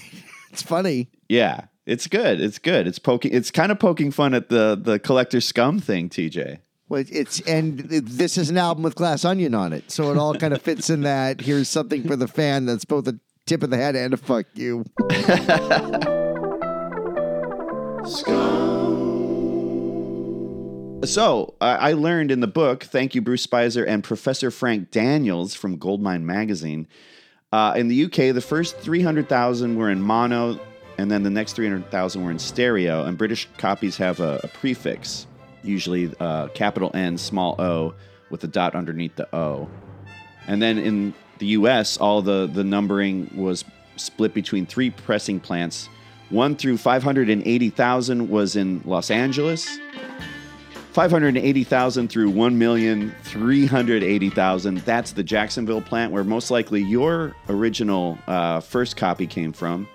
[0.52, 1.10] It's funny.
[1.30, 2.40] Yeah, it's good.
[2.40, 2.86] It's good.
[2.88, 3.34] It's poking.
[3.34, 6.60] It's kind of poking fun at the the collector scum thing, TJ.
[6.90, 10.36] Well, it's and this is an album with Glass Onion on it, so it all
[10.36, 11.42] kind of fits in that.
[11.42, 14.46] Here's something for the fan that's both a tip of the head and a fuck
[14.54, 14.86] you.
[21.06, 25.54] So I I learned in the book, thank you, Bruce Spizer and Professor Frank Daniels
[25.54, 26.88] from Goldmine Magazine.
[27.52, 30.60] Uh, in the UK, the first 300,000 were in mono,
[30.98, 33.04] and then the next 300,000 were in stereo.
[33.04, 35.28] And British copies have a, a prefix,
[35.62, 37.94] usually uh, capital N, small o,
[38.32, 39.70] with a dot underneath the O.
[40.48, 43.64] And then in the US, all the, the numbering was
[43.98, 45.90] split between three pressing plants.
[46.30, 49.78] One through 580,000 was in Los Angeles.
[50.94, 54.86] 580,000 through 1,380,000.
[54.86, 59.88] That's the Jacksonville plant where most likely your original uh, first copy came from.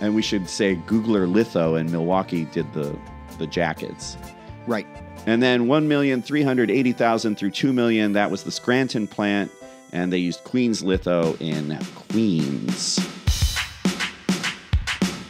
[0.00, 2.94] And we should say Gugler Litho in Milwaukee did the,
[3.38, 4.18] the jackets.
[4.66, 4.86] Right.
[5.24, 9.50] And then 1,380,000 through 2 million, that was the Scranton plant.
[9.92, 13.00] And they used Queens Litho in Queens.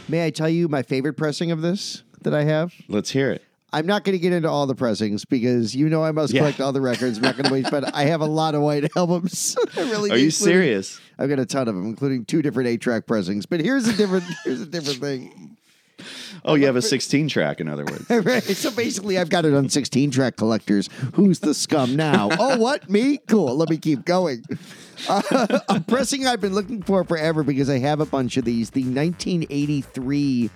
[0.09, 2.73] May I tell you my favorite pressing of this that I have?
[2.89, 3.41] Let's hear it.
[3.73, 6.41] I'm not going to get into all the pressings because you know I must Yeah.
[6.41, 7.17] collect all the records.
[7.17, 9.57] I'm not going to waste, but I have a lot of white albums.
[9.77, 11.01] I really Are you serious?
[11.19, 13.45] I've got a ton of them, including two different eight-track pressings.
[13.45, 15.57] But here's a different here's a different thing.
[16.45, 18.09] Oh, you have a 16 track, in other words.
[18.09, 18.43] right.
[18.43, 20.89] So basically, I've got it on 16 track collectors.
[21.13, 22.29] Who's the scum now?
[22.37, 22.89] oh, what?
[22.89, 23.19] Me?
[23.27, 23.55] Cool.
[23.55, 24.43] Let me keep going.
[25.07, 28.69] Uh, a pressing I've been looking for forever because I have a bunch of these.
[28.69, 30.49] The 1983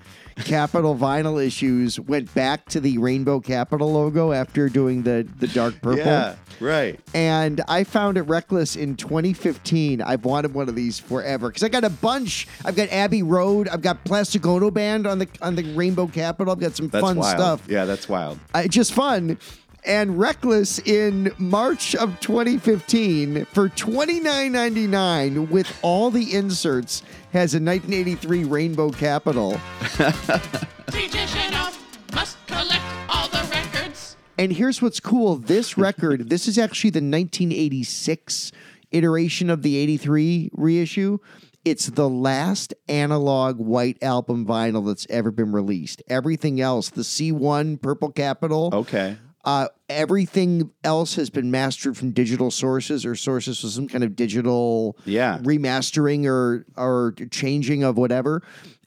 [0.43, 5.81] Capitol vinyl issues went back to the Rainbow Capitol logo after doing the, the dark
[5.81, 5.97] purple.
[6.05, 6.99] Yeah, right.
[7.15, 10.01] And I found it reckless in 2015.
[10.01, 12.47] I've wanted one of these forever because I got a bunch.
[12.65, 13.67] I've got Abbey Road.
[13.67, 16.51] I've got Plastic Ono Band on the on the Rainbow Capitol.
[16.53, 17.35] I've got some That's fun wild.
[17.35, 17.63] stuff.
[17.67, 18.39] Yeah, that's wild.
[18.53, 19.39] Uh, just fun.
[19.85, 28.43] And Reckless in March of 2015 for $29.99 with all the inserts has a 1983
[28.43, 29.53] Rainbow Capitol.
[29.81, 31.79] TJ Shanoff
[32.13, 34.17] must collect all the records.
[34.37, 38.51] And here's what's cool this record, this is actually the 1986
[38.91, 41.19] iteration of the 83 reissue.
[41.65, 46.01] It's the last analog white album vinyl that's ever been released.
[46.07, 48.69] Everything else, the C1 Purple Capitol.
[48.73, 49.17] Okay.
[49.47, 54.13] Uh, everything else has been mastered from digital sources or sources with some kind of
[54.13, 55.37] digital Yeah.
[55.41, 58.43] remastering or or changing of whatever.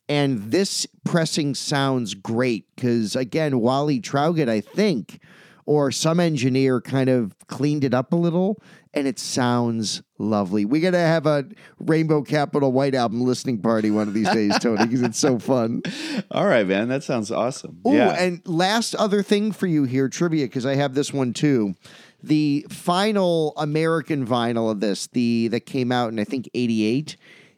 [0.07, 5.21] And this pressing sounds great because again, Wally Traugott, I think,
[5.67, 8.61] or some engineer kind of cleaned it up a little,
[8.93, 10.65] and it sounds lovely.
[10.65, 11.47] We got to have a
[11.79, 15.83] Rainbow Capitol White album listening party one of these days, Tony, because it's so fun.
[16.31, 16.89] All right, man.
[16.89, 17.81] That sounds awesome.
[17.85, 18.11] Oh, yeah.
[18.19, 21.75] and last other thing for you here, trivia, because I have this one too.
[22.23, 27.17] The final American vinyl of this, the that came out in I think '88,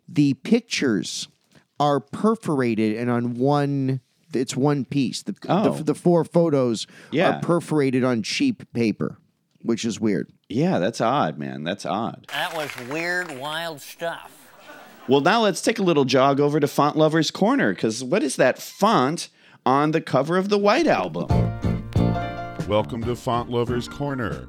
[0.08, 1.28] the pictures
[1.80, 4.00] are perforated and on one.
[4.34, 5.22] It's one piece.
[5.22, 5.72] The, Oh.
[5.74, 7.36] the, the four photos Yeah.
[7.36, 9.18] are perforated on cheap paper,
[9.62, 10.30] which is weird.
[10.48, 11.64] yeah, that's odd, man.
[11.64, 12.26] That's odd.
[12.32, 14.30] That was weird, wild stuff.
[15.08, 18.36] Well, now let's take a little jog over to Font Lovers Corner because what is
[18.36, 19.28] that font
[19.66, 21.26] on the cover of the White Album?
[22.68, 24.48] Welcome to Font Lovers Corner.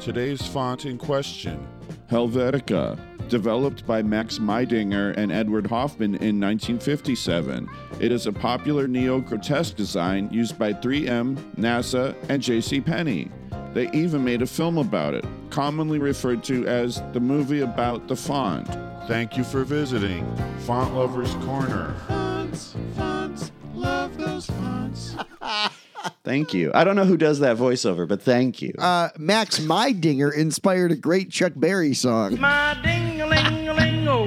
[0.00, 1.64] Today's font in question
[2.12, 2.98] Helvetica,
[3.30, 7.70] developed by Max Miedinger and Edward Hoffman in 1957.
[8.00, 12.82] It is a popular neo grotesque design used by 3M, NASA, and J.C.
[12.82, 13.30] Penney.
[13.72, 18.16] They even made a film about it, commonly referred to as the movie about the
[18.16, 18.68] font.
[19.08, 20.26] Thank you for visiting
[20.66, 21.94] Font Lovers Corner.
[22.08, 25.16] Fonts, fonts, love those fonts.
[26.24, 26.70] Thank you.
[26.74, 28.72] I don't know who does that voiceover, but thank you.
[28.78, 32.38] Uh, Max Miedinger inspired a great Chuck Berry song.
[32.40, 34.26] My ding-a-ling-a-ling-o.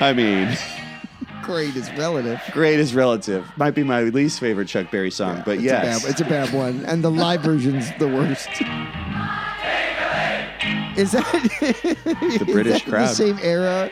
[0.00, 0.56] I mean,
[1.42, 2.40] Great is relative.
[2.52, 3.46] great is relative.
[3.56, 6.02] Might be my least favorite Chuck Berry song, but It's yes.
[6.02, 8.48] a bad, it's a bad one, and the live version's the worst.
[10.98, 11.24] Is that
[12.40, 13.14] the British The crowd.
[13.14, 13.90] same era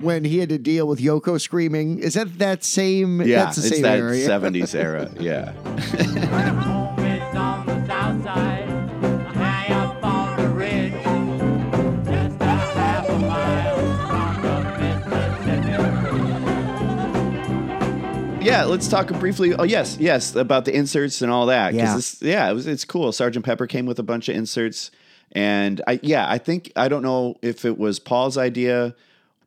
[0.00, 1.98] when he had to deal with Yoko screaming.
[1.98, 3.20] Is that that same?
[3.22, 4.16] yeah, that's the it's same that era.
[4.18, 4.28] yeah.
[4.28, 5.10] 70s era.
[5.18, 5.52] Yeah.
[6.60, 8.68] Home is on the south side,
[9.34, 10.92] high up on the ridge.
[10.92, 14.60] Just a half a mile from the
[18.36, 18.44] Mississippi.
[18.44, 19.54] Yeah, let's talk briefly.
[19.54, 21.74] Oh, yes, yes, about the inserts and all that.
[21.74, 21.96] Yeah.
[21.96, 23.10] this- yeah, it was, it's cool.
[23.12, 24.90] Sergeant Pepper came with a bunch of inserts,
[25.32, 28.94] and I yeah, I think I don't know if it was Paul's idea,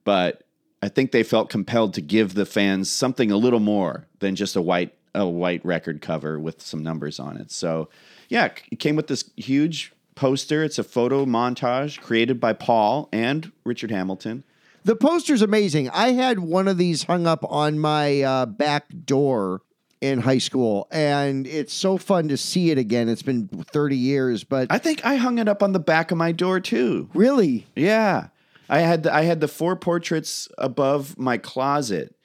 [0.09, 0.41] but
[0.81, 4.55] I think they felt compelled to give the fans something a little more than just
[4.55, 7.51] a white a white record cover with some numbers on it.
[7.51, 7.89] So,
[8.27, 10.63] yeah, it came with this huge poster.
[10.63, 14.43] It's a photo montage created by Paul and Richard Hamilton.
[14.83, 15.91] The poster's amazing.
[15.91, 19.61] I had one of these hung up on my uh, back door
[20.01, 23.09] in high school, and it's so fun to see it again.
[23.09, 26.17] It's been 30 years, but I think I hung it up on the back of
[26.17, 27.11] my door too.
[27.13, 28.29] really, Yeah.
[28.69, 32.15] I had the, I had the four portraits above my closet.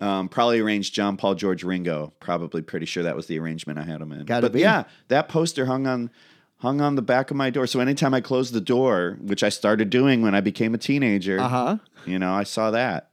[0.00, 2.12] Um, probably arranged John Paul George Ringo.
[2.20, 4.24] Probably pretty sure that was the arrangement I had them in.
[4.26, 4.60] Gotta but be.
[4.60, 6.10] yeah, that poster hung on
[6.58, 7.66] hung on the back of my door.
[7.66, 11.40] So anytime I closed the door, which I started doing when I became a teenager,
[11.40, 11.78] Uh-huh.
[12.04, 13.10] you know, I saw that.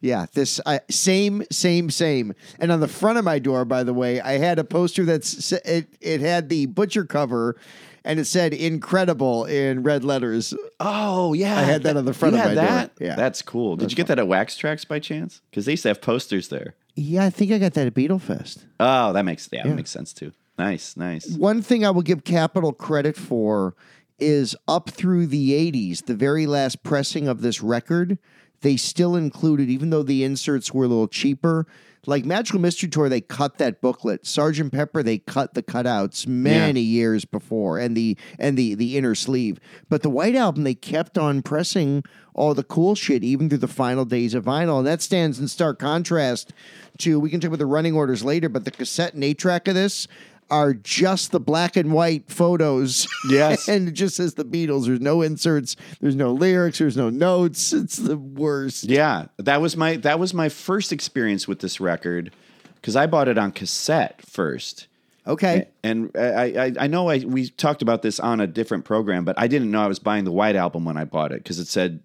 [0.00, 2.34] Yeah, this I same, same, same.
[2.58, 5.52] And on the front of my door, by the way, I had a poster that's
[5.52, 5.86] it.
[6.00, 7.56] It had the butcher cover,
[8.04, 10.54] and it said "incredible" in red letters.
[10.80, 12.96] Oh yeah, I had that on the front You of had my that?
[12.96, 13.08] door.
[13.08, 13.76] Yeah, that's cool.
[13.76, 15.40] Did you get that at Wax Trax by chance?
[15.50, 16.74] Because they used to have posters there.
[16.94, 17.24] yeah.
[17.24, 18.64] I think I got that at Beatlefest.
[18.80, 19.68] Oh, that makes yeah, Yeah.
[19.70, 20.32] that makes sense too.
[20.58, 21.28] Nice, nice.
[21.30, 23.74] One thing I will give Capitol credit for
[24.18, 28.18] is up through the 80s, the very last pressing of this record,
[28.60, 31.66] they still included, even though the inserts were a little cheaper.
[32.04, 34.26] Like Magical Mystery Tour, they cut that booklet.
[34.26, 39.14] Sergeant Pepper, they cut the cutouts many years before, and the and the the inner
[39.14, 39.60] sleeve.
[39.88, 42.02] But the White Album, they kept on pressing
[42.34, 45.46] all the cool shit even through the final days of vinyl, and that stands in
[45.46, 46.52] stark contrast
[46.98, 47.20] to.
[47.20, 49.76] We can talk about the running orders later, but the cassette and eight track of
[49.76, 50.08] this
[50.52, 53.08] are just the black and white photos.
[53.26, 53.68] Yes.
[53.68, 54.84] and it just says the Beatles.
[54.84, 57.72] There's no inserts, there's no lyrics, there's no notes.
[57.72, 58.84] It's the worst.
[58.84, 62.32] Yeah, that was my that was my first experience with this record
[62.76, 64.88] because I bought it on cassette first.
[65.26, 65.68] Okay.
[65.82, 69.38] And I, I I know I we talked about this on a different program, but
[69.38, 71.68] I didn't know I was buying the white album when I bought it because it
[71.68, 72.00] said,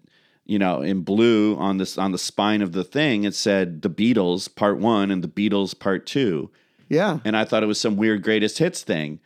[0.46, 3.90] you know, in blue on this on the spine of the thing, it said the
[3.90, 6.50] Beatles Part One and the Beatles Part Two.
[6.88, 7.18] Yeah.
[7.24, 9.20] And I thought it was some weird greatest hits thing.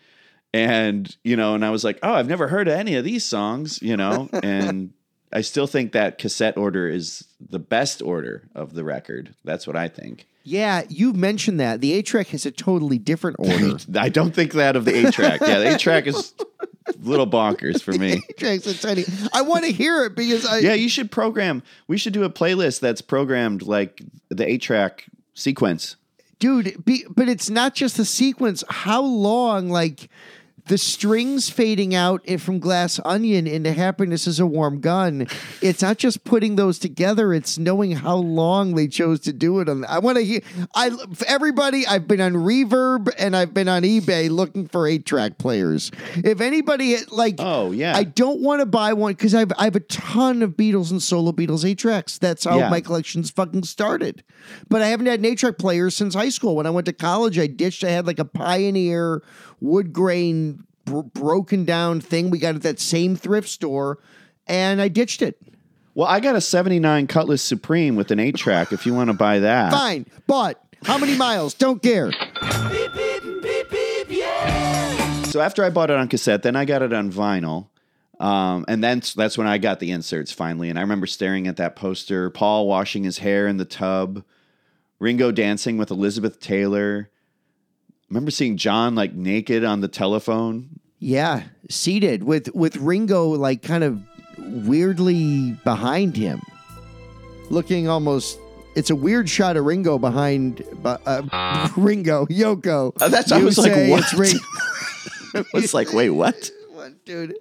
[0.55, 3.25] And, you know, and I was like, oh, I've never heard of any of these
[3.25, 4.93] songs, you know, and
[5.33, 9.35] I still think that cassette order is the best order of the record.
[9.45, 10.27] That's what I think.
[10.45, 11.81] Yeah, you've mentioned that.
[11.81, 13.77] The A track has a totally different order.
[13.97, 15.41] I don't think that of the A track.
[15.41, 18.21] Yeah, the A track is a little bonkers for me.
[18.39, 19.05] Track's a tiny.
[19.33, 20.59] I want to hear it because I.
[20.59, 21.63] Yeah, you should program.
[21.87, 25.97] We should do a playlist that's programmed like the A track sequence.
[26.43, 28.64] Dude be, but it's not just the sequence.
[28.68, 30.11] How long like
[30.67, 35.27] the strings fading out from glass onion into happiness is a warm gun
[35.61, 39.69] it's not just putting those together it's knowing how long they chose to do it
[39.69, 40.41] on i want to hear
[40.75, 40.91] i
[41.27, 45.91] everybody i've been on reverb and i've been on ebay looking for eight track players
[46.17, 49.77] if anybody like oh yeah i don't want to buy one because I've, I have
[49.77, 52.69] a ton of beatles and solo beatles eight tracks that's how Yeah.
[52.69, 54.23] my collection's fucking started
[54.69, 56.57] but I haven't had an eight track player since high school.
[56.57, 57.85] When I went to college, I ditched.
[57.85, 59.23] I had like a Pioneer
[59.61, 63.99] wood grain br- broken down thing we got at that same thrift store,
[64.47, 65.41] and I ditched it.
[65.95, 69.14] Well, I got a 79 Cutlass Supreme with an 8 track if you want to
[69.14, 69.72] buy that.
[69.72, 71.55] Fine, but how many miles?
[71.55, 72.11] Don't care.
[75.26, 77.68] So after I bought it on cassette, then I got it on vinyl.
[78.20, 80.68] Um, and then that's when I got the inserts finally.
[80.70, 84.24] And I remember staring at that poster, Paul washing his hair in the tub,
[84.99, 87.11] Ringo dancing with Elizabeth Taylor.
[88.13, 90.69] I remember seeing John like naked on the telephone.
[90.99, 94.03] Yeah, seated with with Ringo like kind of
[94.67, 96.43] weirdly behind him,
[97.49, 98.39] looking almost.
[98.77, 102.93] It's a weird shot of Ringo behind bu- uh, Ringo Yoko.
[103.01, 104.01] Uh, that's- I You was like, what?
[104.03, 104.39] It's Ring-
[105.35, 106.51] I was like, wait, what?
[107.05, 107.36] Dude.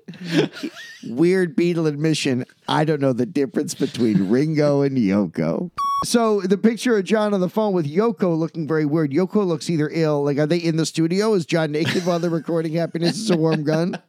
[1.07, 2.45] Weird Beatle admission.
[2.67, 5.71] I don't know the difference between Ringo and Yoko.
[6.03, 9.11] So the picture of John on the phone with Yoko looking very weird.
[9.11, 11.33] Yoko looks either ill, like are they in the studio?
[11.33, 14.01] Is John naked while they're recording "Happiness Is a Warm Gun"?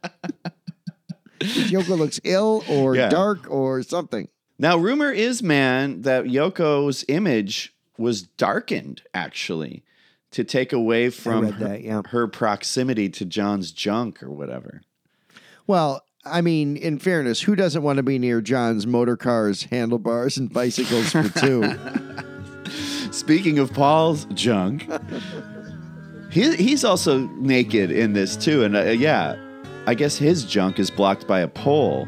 [1.39, 3.09] Yoko looks ill or Yeah.
[3.09, 4.27] dark or something.
[4.57, 9.83] Now, rumor is, man, that Yoko's image was darkened actually
[10.31, 12.01] to take away from her, that, yeah.
[12.09, 14.81] her proximity to John's junk or whatever.
[15.67, 20.37] Well, I mean, in fairness, who doesn't want to be near John's motor cars, handlebars,
[20.37, 21.63] and bicycles for two?
[23.11, 24.89] Speaking of Paul's junk,
[26.31, 29.35] he, he's also naked in this too, and uh, yeah,
[29.85, 32.07] I guess his junk is blocked by a pole.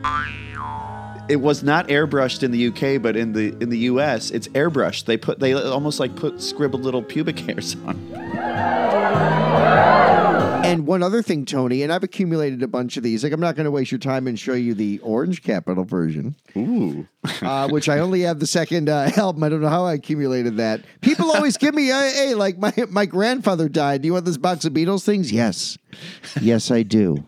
[1.28, 5.06] It was not airbrushed in the UK, but in the in the US, it's airbrushed.
[5.06, 7.96] They put they almost like put scribbled little pubic hairs on.
[10.66, 13.24] And one other thing, Tony, and I've accumulated a bunch of these.
[13.24, 16.36] Like, I'm not going to waste your time and show you the Orange Capitol version.
[16.58, 17.08] Ooh.
[17.42, 19.44] uh, which I only have the second uh, album.
[19.44, 20.82] I don't know how I accumulated that.
[21.02, 24.02] People always give me, hey, hey, like my my grandfather died.
[24.02, 25.32] Do you want this box of Beatles things?
[25.32, 25.78] Yes,
[26.42, 27.24] yes, I do.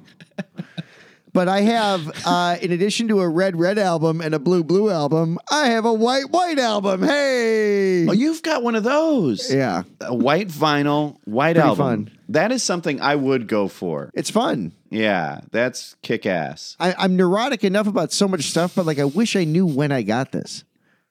[1.34, 4.90] But I have, uh, in addition to a red red album and a blue blue
[4.90, 7.04] album, I have a white white album.
[7.04, 9.54] Hey, Oh, you've got one of those.
[9.54, 9.84] Yeah.
[10.02, 12.06] A white vinyl, white Pretty album.
[12.08, 12.17] fun.
[12.30, 14.12] That is something I would go for.
[14.14, 14.74] it's fun.
[14.90, 16.76] Yeah, that's kick ass.
[16.80, 19.92] I, I'm neurotic enough about so much stuff, but like I wish I knew when
[19.92, 20.64] I got this.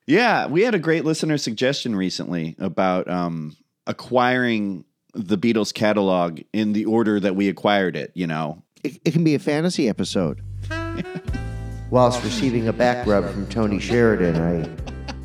[0.06, 3.56] Yeah, we had a great listener suggestion recently about um,
[3.86, 8.62] acquiring the Beatles catalog in the order that we acquired it, you know.
[8.84, 10.42] It, it can be a fantasy episode.
[11.90, 14.68] Whilst receiving a back rub from Tony Sheridan, I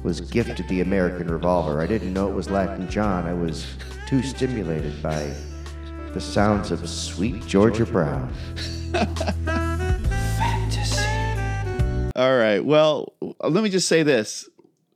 [0.04, 1.82] was gifted the American Revolver.
[1.82, 3.26] I didn't know it was Latin John.
[3.26, 3.66] I was
[4.08, 5.32] too stimulated by
[6.14, 8.34] the sounds of sweet Georgia Brown.
[12.16, 12.60] All right.
[12.60, 14.50] Well, let me just say this: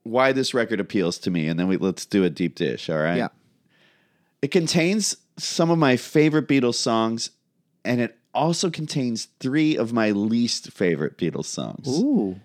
[0.03, 2.89] why this record appeals to me, and then we let's do a deep dish.
[2.89, 3.18] All right.
[3.18, 3.30] Yeah.
[4.41, 7.32] It contains some of my favorite Beatles songs,
[7.84, 11.88] and it also contains three of my least favorite Beatles songs.
[11.88, 12.39] Ooh.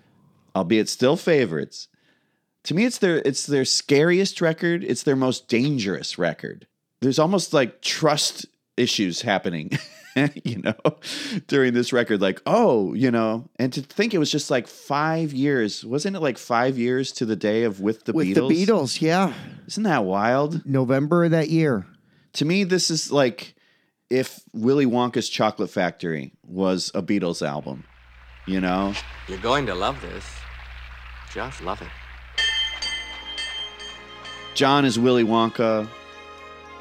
[0.55, 1.89] Albeit still favorites.
[2.65, 4.85] To me, it's their it's their scariest record.
[4.85, 6.67] It's their most dangerous record.
[7.01, 8.47] There's almost like trust
[8.81, 9.71] issues happening,
[10.45, 10.75] you know,
[11.47, 12.21] during this record.
[12.21, 15.85] Like, oh, you know, and to think it was just like five years.
[15.85, 18.49] Wasn't it like five years to the day of with the With Beatles?
[18.49, 19.33] the Beatles, yeah.
[19.67, 20.65] Isn't that wild?
[20.67, 21.87] November of that year.
[22.35, 23.55] To me, this is like
[24.09, 27.85] if Willy Wonka's Chocolate Factory was a Beatles album.
[28.47, 28.95] You know?
[29.29, 30.25] You're going to love this.
[31.33, 31.89] Just love it.
[34.55, 35.89] John is Willy Wonka.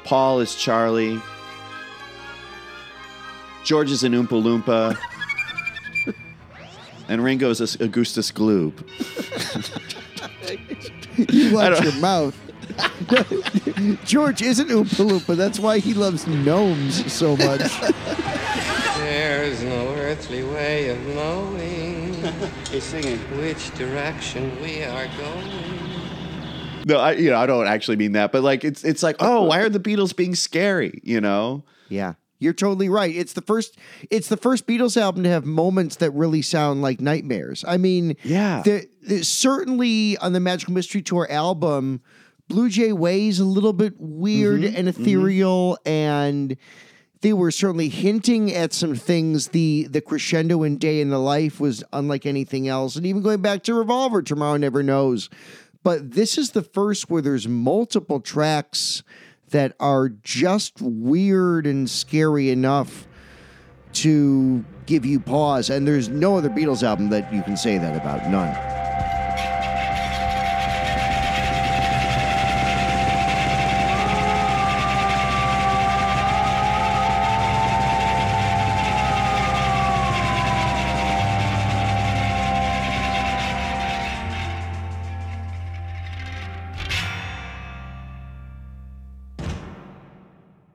[0.04, 1.20] Paul is Charlie.
[3.64, 4.96] George is an Oompa Loompa.
[7.08, 8.82] and Ringo is a Augustus Gloop.
[11.32, 12.36] You I watch your mouth.
[14.04, 15.36] George isn't Oompa Loompa.
[15.36, 17.60] That's why he loves gnomes so much.
[18.96, 22.14] There's no earthly way of knowing
[22.70, 23.18] He's singing.
[23.40, 25.50] which direction we are going.
[26.86, 29.44] No, I you know, I don't actually mean that, but like it's it's like, oh,
[29.44, 31.00] why are the Beatles being scary?
[31.02, 31.64] You know?
[31.88, 32.14] Yeah.
[32.40, 33.14] You're totally right.
[33.14, 33.76] It's the first
[34.10, 37.64] it's the first Beatles album to have moments that really sound like nightmares.
[37.68, 38.62] I mean, Yeah.
[38.64, 42.00] the, the- certainly on the Magical Mystery Tour album,
[42.48, 46.56] Blue Jay Way's a little bit weird Mhm, and ethereal and
[47.20, 49.48] they were certainly hinting at some things.
[49.48, 52.96] The the crescendo in Day in the Life was unlike anything else.
[52.96, 55.28] And even going back to Revolver, Tomorrow Never Knows.
[55.82, 59.02] But this is the first where there's multiple tracks
[59.50, 63.06] that are just weird and scary enough
[63.92, 65.70] to give you pause.
[65.70, 68.28] And there's no other Beatles album that you can say that about.
[68.30, 68.79] None.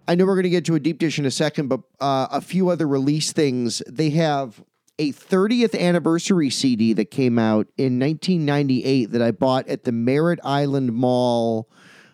[0.08, 2.28] I know we're going to get to a deep dish in a second, but uh,
[2.32, 3.82] a few other release things.
[3.88, 4.64] They have
[4.99, 10.39] a 30th anniversary CD that came out in 1998 that I bought at the Merritt
[10.43, 11.70] Island Mall,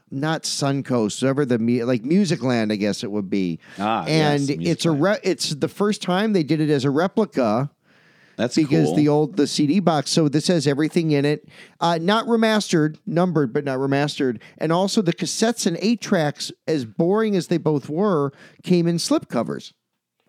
[0.10, 3.60] not Suncoast, whatever the mu- like Musicland, I guess it would be.
[3.78, 6.90] Ah, and yes, it's a re- it's the first time they did it as a
[6.90, 7.70] replica
[8.42, 8.96] That's because cool.
[8.96, 10.10] the old the CD box.
[10.12, 11.48] So this has everything in it,
[11.80, 16.86] uh, not remastered, numbered but not remastered, and also the cassettes and eight tracks, as
[16.86, 18.32] boring as they both were,
[18.64, 19.74] came in slip covers.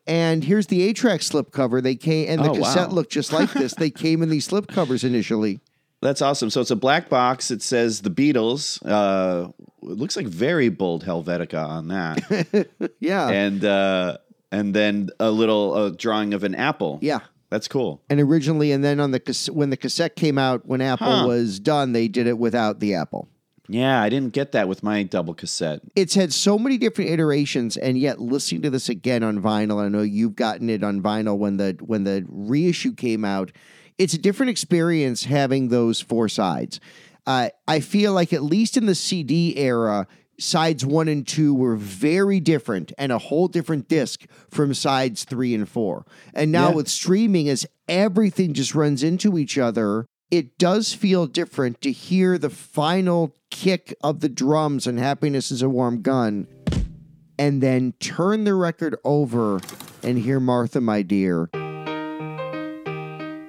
[0.06, 1.80] And here's the eight track slip cover.
[1.80, 2.94] They came and the Oh, cassette wow.
[2.96, 3.74] looked just like this.
[3.74, 5.60] they came in these slip covers initially.
[6.02, 6.50] That's awesome.
[6.50, 7.52] So it's a black box.
[7.52, 8.80] It says the Beatles.
[8.84, 9.50] Uh,
[9.82, 12.68] it looks like very bold Helvetica on that.
[13.00, 14.18] Yeah, and uh,
[14.50, 16.98] and then a little uh, drawing of an apple.
[17.00, 17.20] yeah.
[17.52, 18.00] That's cool.
[18.08, 21.26] And originally, and then on the when the cassette came out, when Apple Huh.
[21.26, 23.28] was done, they did it without the Apple.
[23.68, 25.80] Yeah, I didn't get that with my double cassette.
[25.94, 29.88] it's had so many different iterations and yet listening to this again on vinyl i
[29.88, 33.52] know you've gotten it on vinyl when the when the reissue came out
[33.98, 36.80] it's a different experience having those four sides
[37.26, 40.06] uh, i feel like at least in the cd era
[40.38, 45.54] sides one and two were very different and a whole different disc from sides three
[45.54, 46.04] and four
[46.34, 46.74] and now Yeah.
[46.76, 52.38] with streaming as everything just runs into each other it does feel different to hear
[52.38, 56.46] the final kick of the drums and happiness is a warm gun
[57.38, 59.60] and then turn the record over
[60.02, 61.50] and hear martha my dear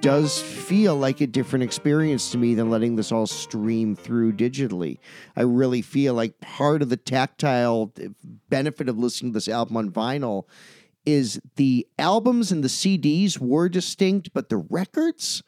[0.03, 4.97] does feel like a different experience to me than letting this all stream through digitally.
[5.37, 8.09] I really feel like part of the tactile eh,
[8.49, 10.43] benefit of listening to this album on vinyl
[11.05, 15.41] is the albums and the CDs were distinct, but the records,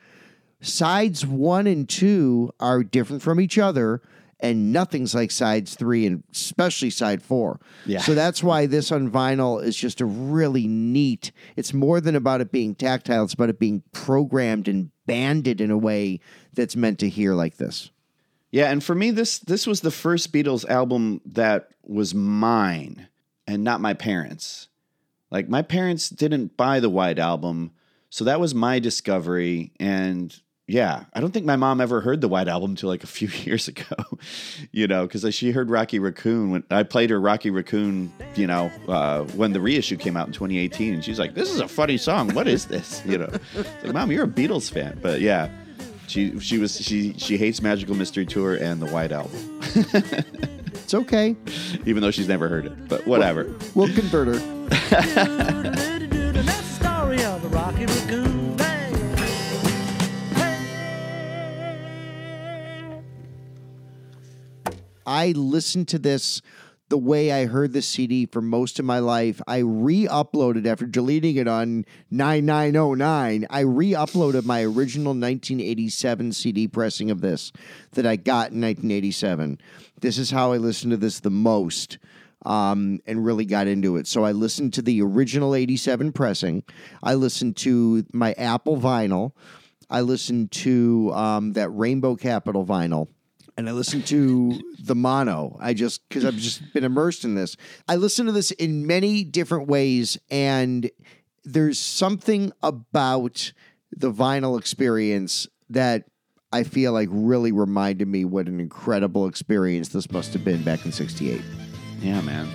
[0.62, 4.02] sides one and two, are different from each other,
[4.50, 7.60] and nothing's like sides three and especially side four.
[7.86, 8.00] Yeah.
[8.00, 11.32] So that's why this on vinyl is just a really neat.
[11.56, 15.72] It's more than about it being tactile, it's about it being programmed and banded in
[15.72, 16.20] a way
[16.54, 17.92] that's meant to hear like this.
[18.52, 23.08] Yeah, and for me, this this was the first Beatles album that was mine
[23.48, 24.70] and not my parents.
[25.30, 27.72] Like my parents didn't buy the White Album,
[28.10, 29.74] so that was my discovery.
[29.80, 30.34] And
[30.68, 33.28] yeah, I don't think my mom ever heard the White Album until like a few
[33.44, 33.96] years ago,
[34.72, 38.72] you know, because she heard Rocky Raccoon when I played her Rocky Raccoon, you know,
[38.88, 41.98] uh, when the reissue came out in 2018, and she's like, "This is a funny
[41.98, 42.34] song.
[42.34, 43.30] What is this?" You know,
[43.84, 45.50] like, "Mom, you're a Beatles fan," but yeah.
[46.08, 49.32] She she was she she hates Magical Mystery Tour and the White Album.
[49.66, 51.36] it's okay,
[51.86, 52.88] even though she's never heard it.
[52.88, 53.52] But whatever.
[53.74, 56.06] We'll convert her.
[65.06, 66.42] I listened to this
[66.90, 69.42] the way I heard the CD for most of my life.
[69.48, 73.48] I re-uploaded after deleting it on 9909.
[73.50, 77.52] I re-uploaded my original 1987 CD pressing of this
[77.94, 79.60] that I got in 1987.
[80.02, 81.98] This is how I listened to this the most.
[82.46, 84.06] Um, and really got into it.
[84.06, 86.62] So I listened to the original 87 pressing.
[87.02, 89.32] I listened to my Apple vinyl.
[89.90, 93.08] I listened to um, that Rainbow Capitol vinyl
[93.58, 95.58] and I listened to the mono.
[95.60, 97.56] I just because I've just been immersed in this.
[97.88, 100.90] I listen to this in many different ways, and
[101.44, 103.54] there's something about
[103.92, 106.06] the vinyl experience that
[106.52, 110.86] I feel like really reminded me what an incredible experience this must have been back
[110.86, 111.42] in '68.
[112.02, 112.50] Yeah, man.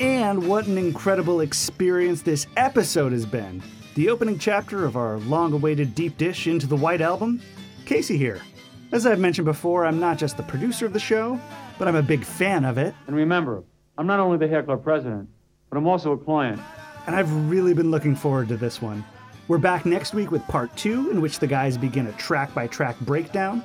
[0.00, 3.62] And what an incredible experience this episode has been.
[3.94, 7.40] The opening chapter of our long awaited deep dish into the White Album.
[7.86, 8.40] Casey here.
[8.94, 11.40] As I've mentioned before, I'm not just the producer of the show,
[11.80, 12.94] but I'm a big fan of it.
[13.08, 13.64] And remember,
[13.98, 15.28] I'm not only the hair club president,
[15.68, 16.62] but I'm also a client.
[17.08, 19.04] And I've really been looking forward to this one.
[19.48, 22.68] We're back next week with part two, in which the guys begin a track by
[22.68, 23.64] track breakdown.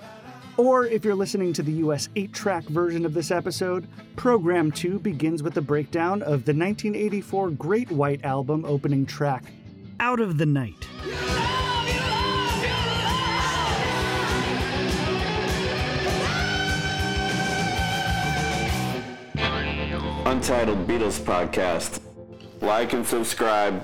[0.57, 4.97] Or if you're listening to the US 8 track version of this episode, program two
[4.97, 9.43] begins with a breakdown of the 1984 Great White Album opening track,
[9.99, 10.87] Out of the Night.
[20.29, 21.99] Untitled Beatles Podcast.
[22.61, 23.83] Like and subscribe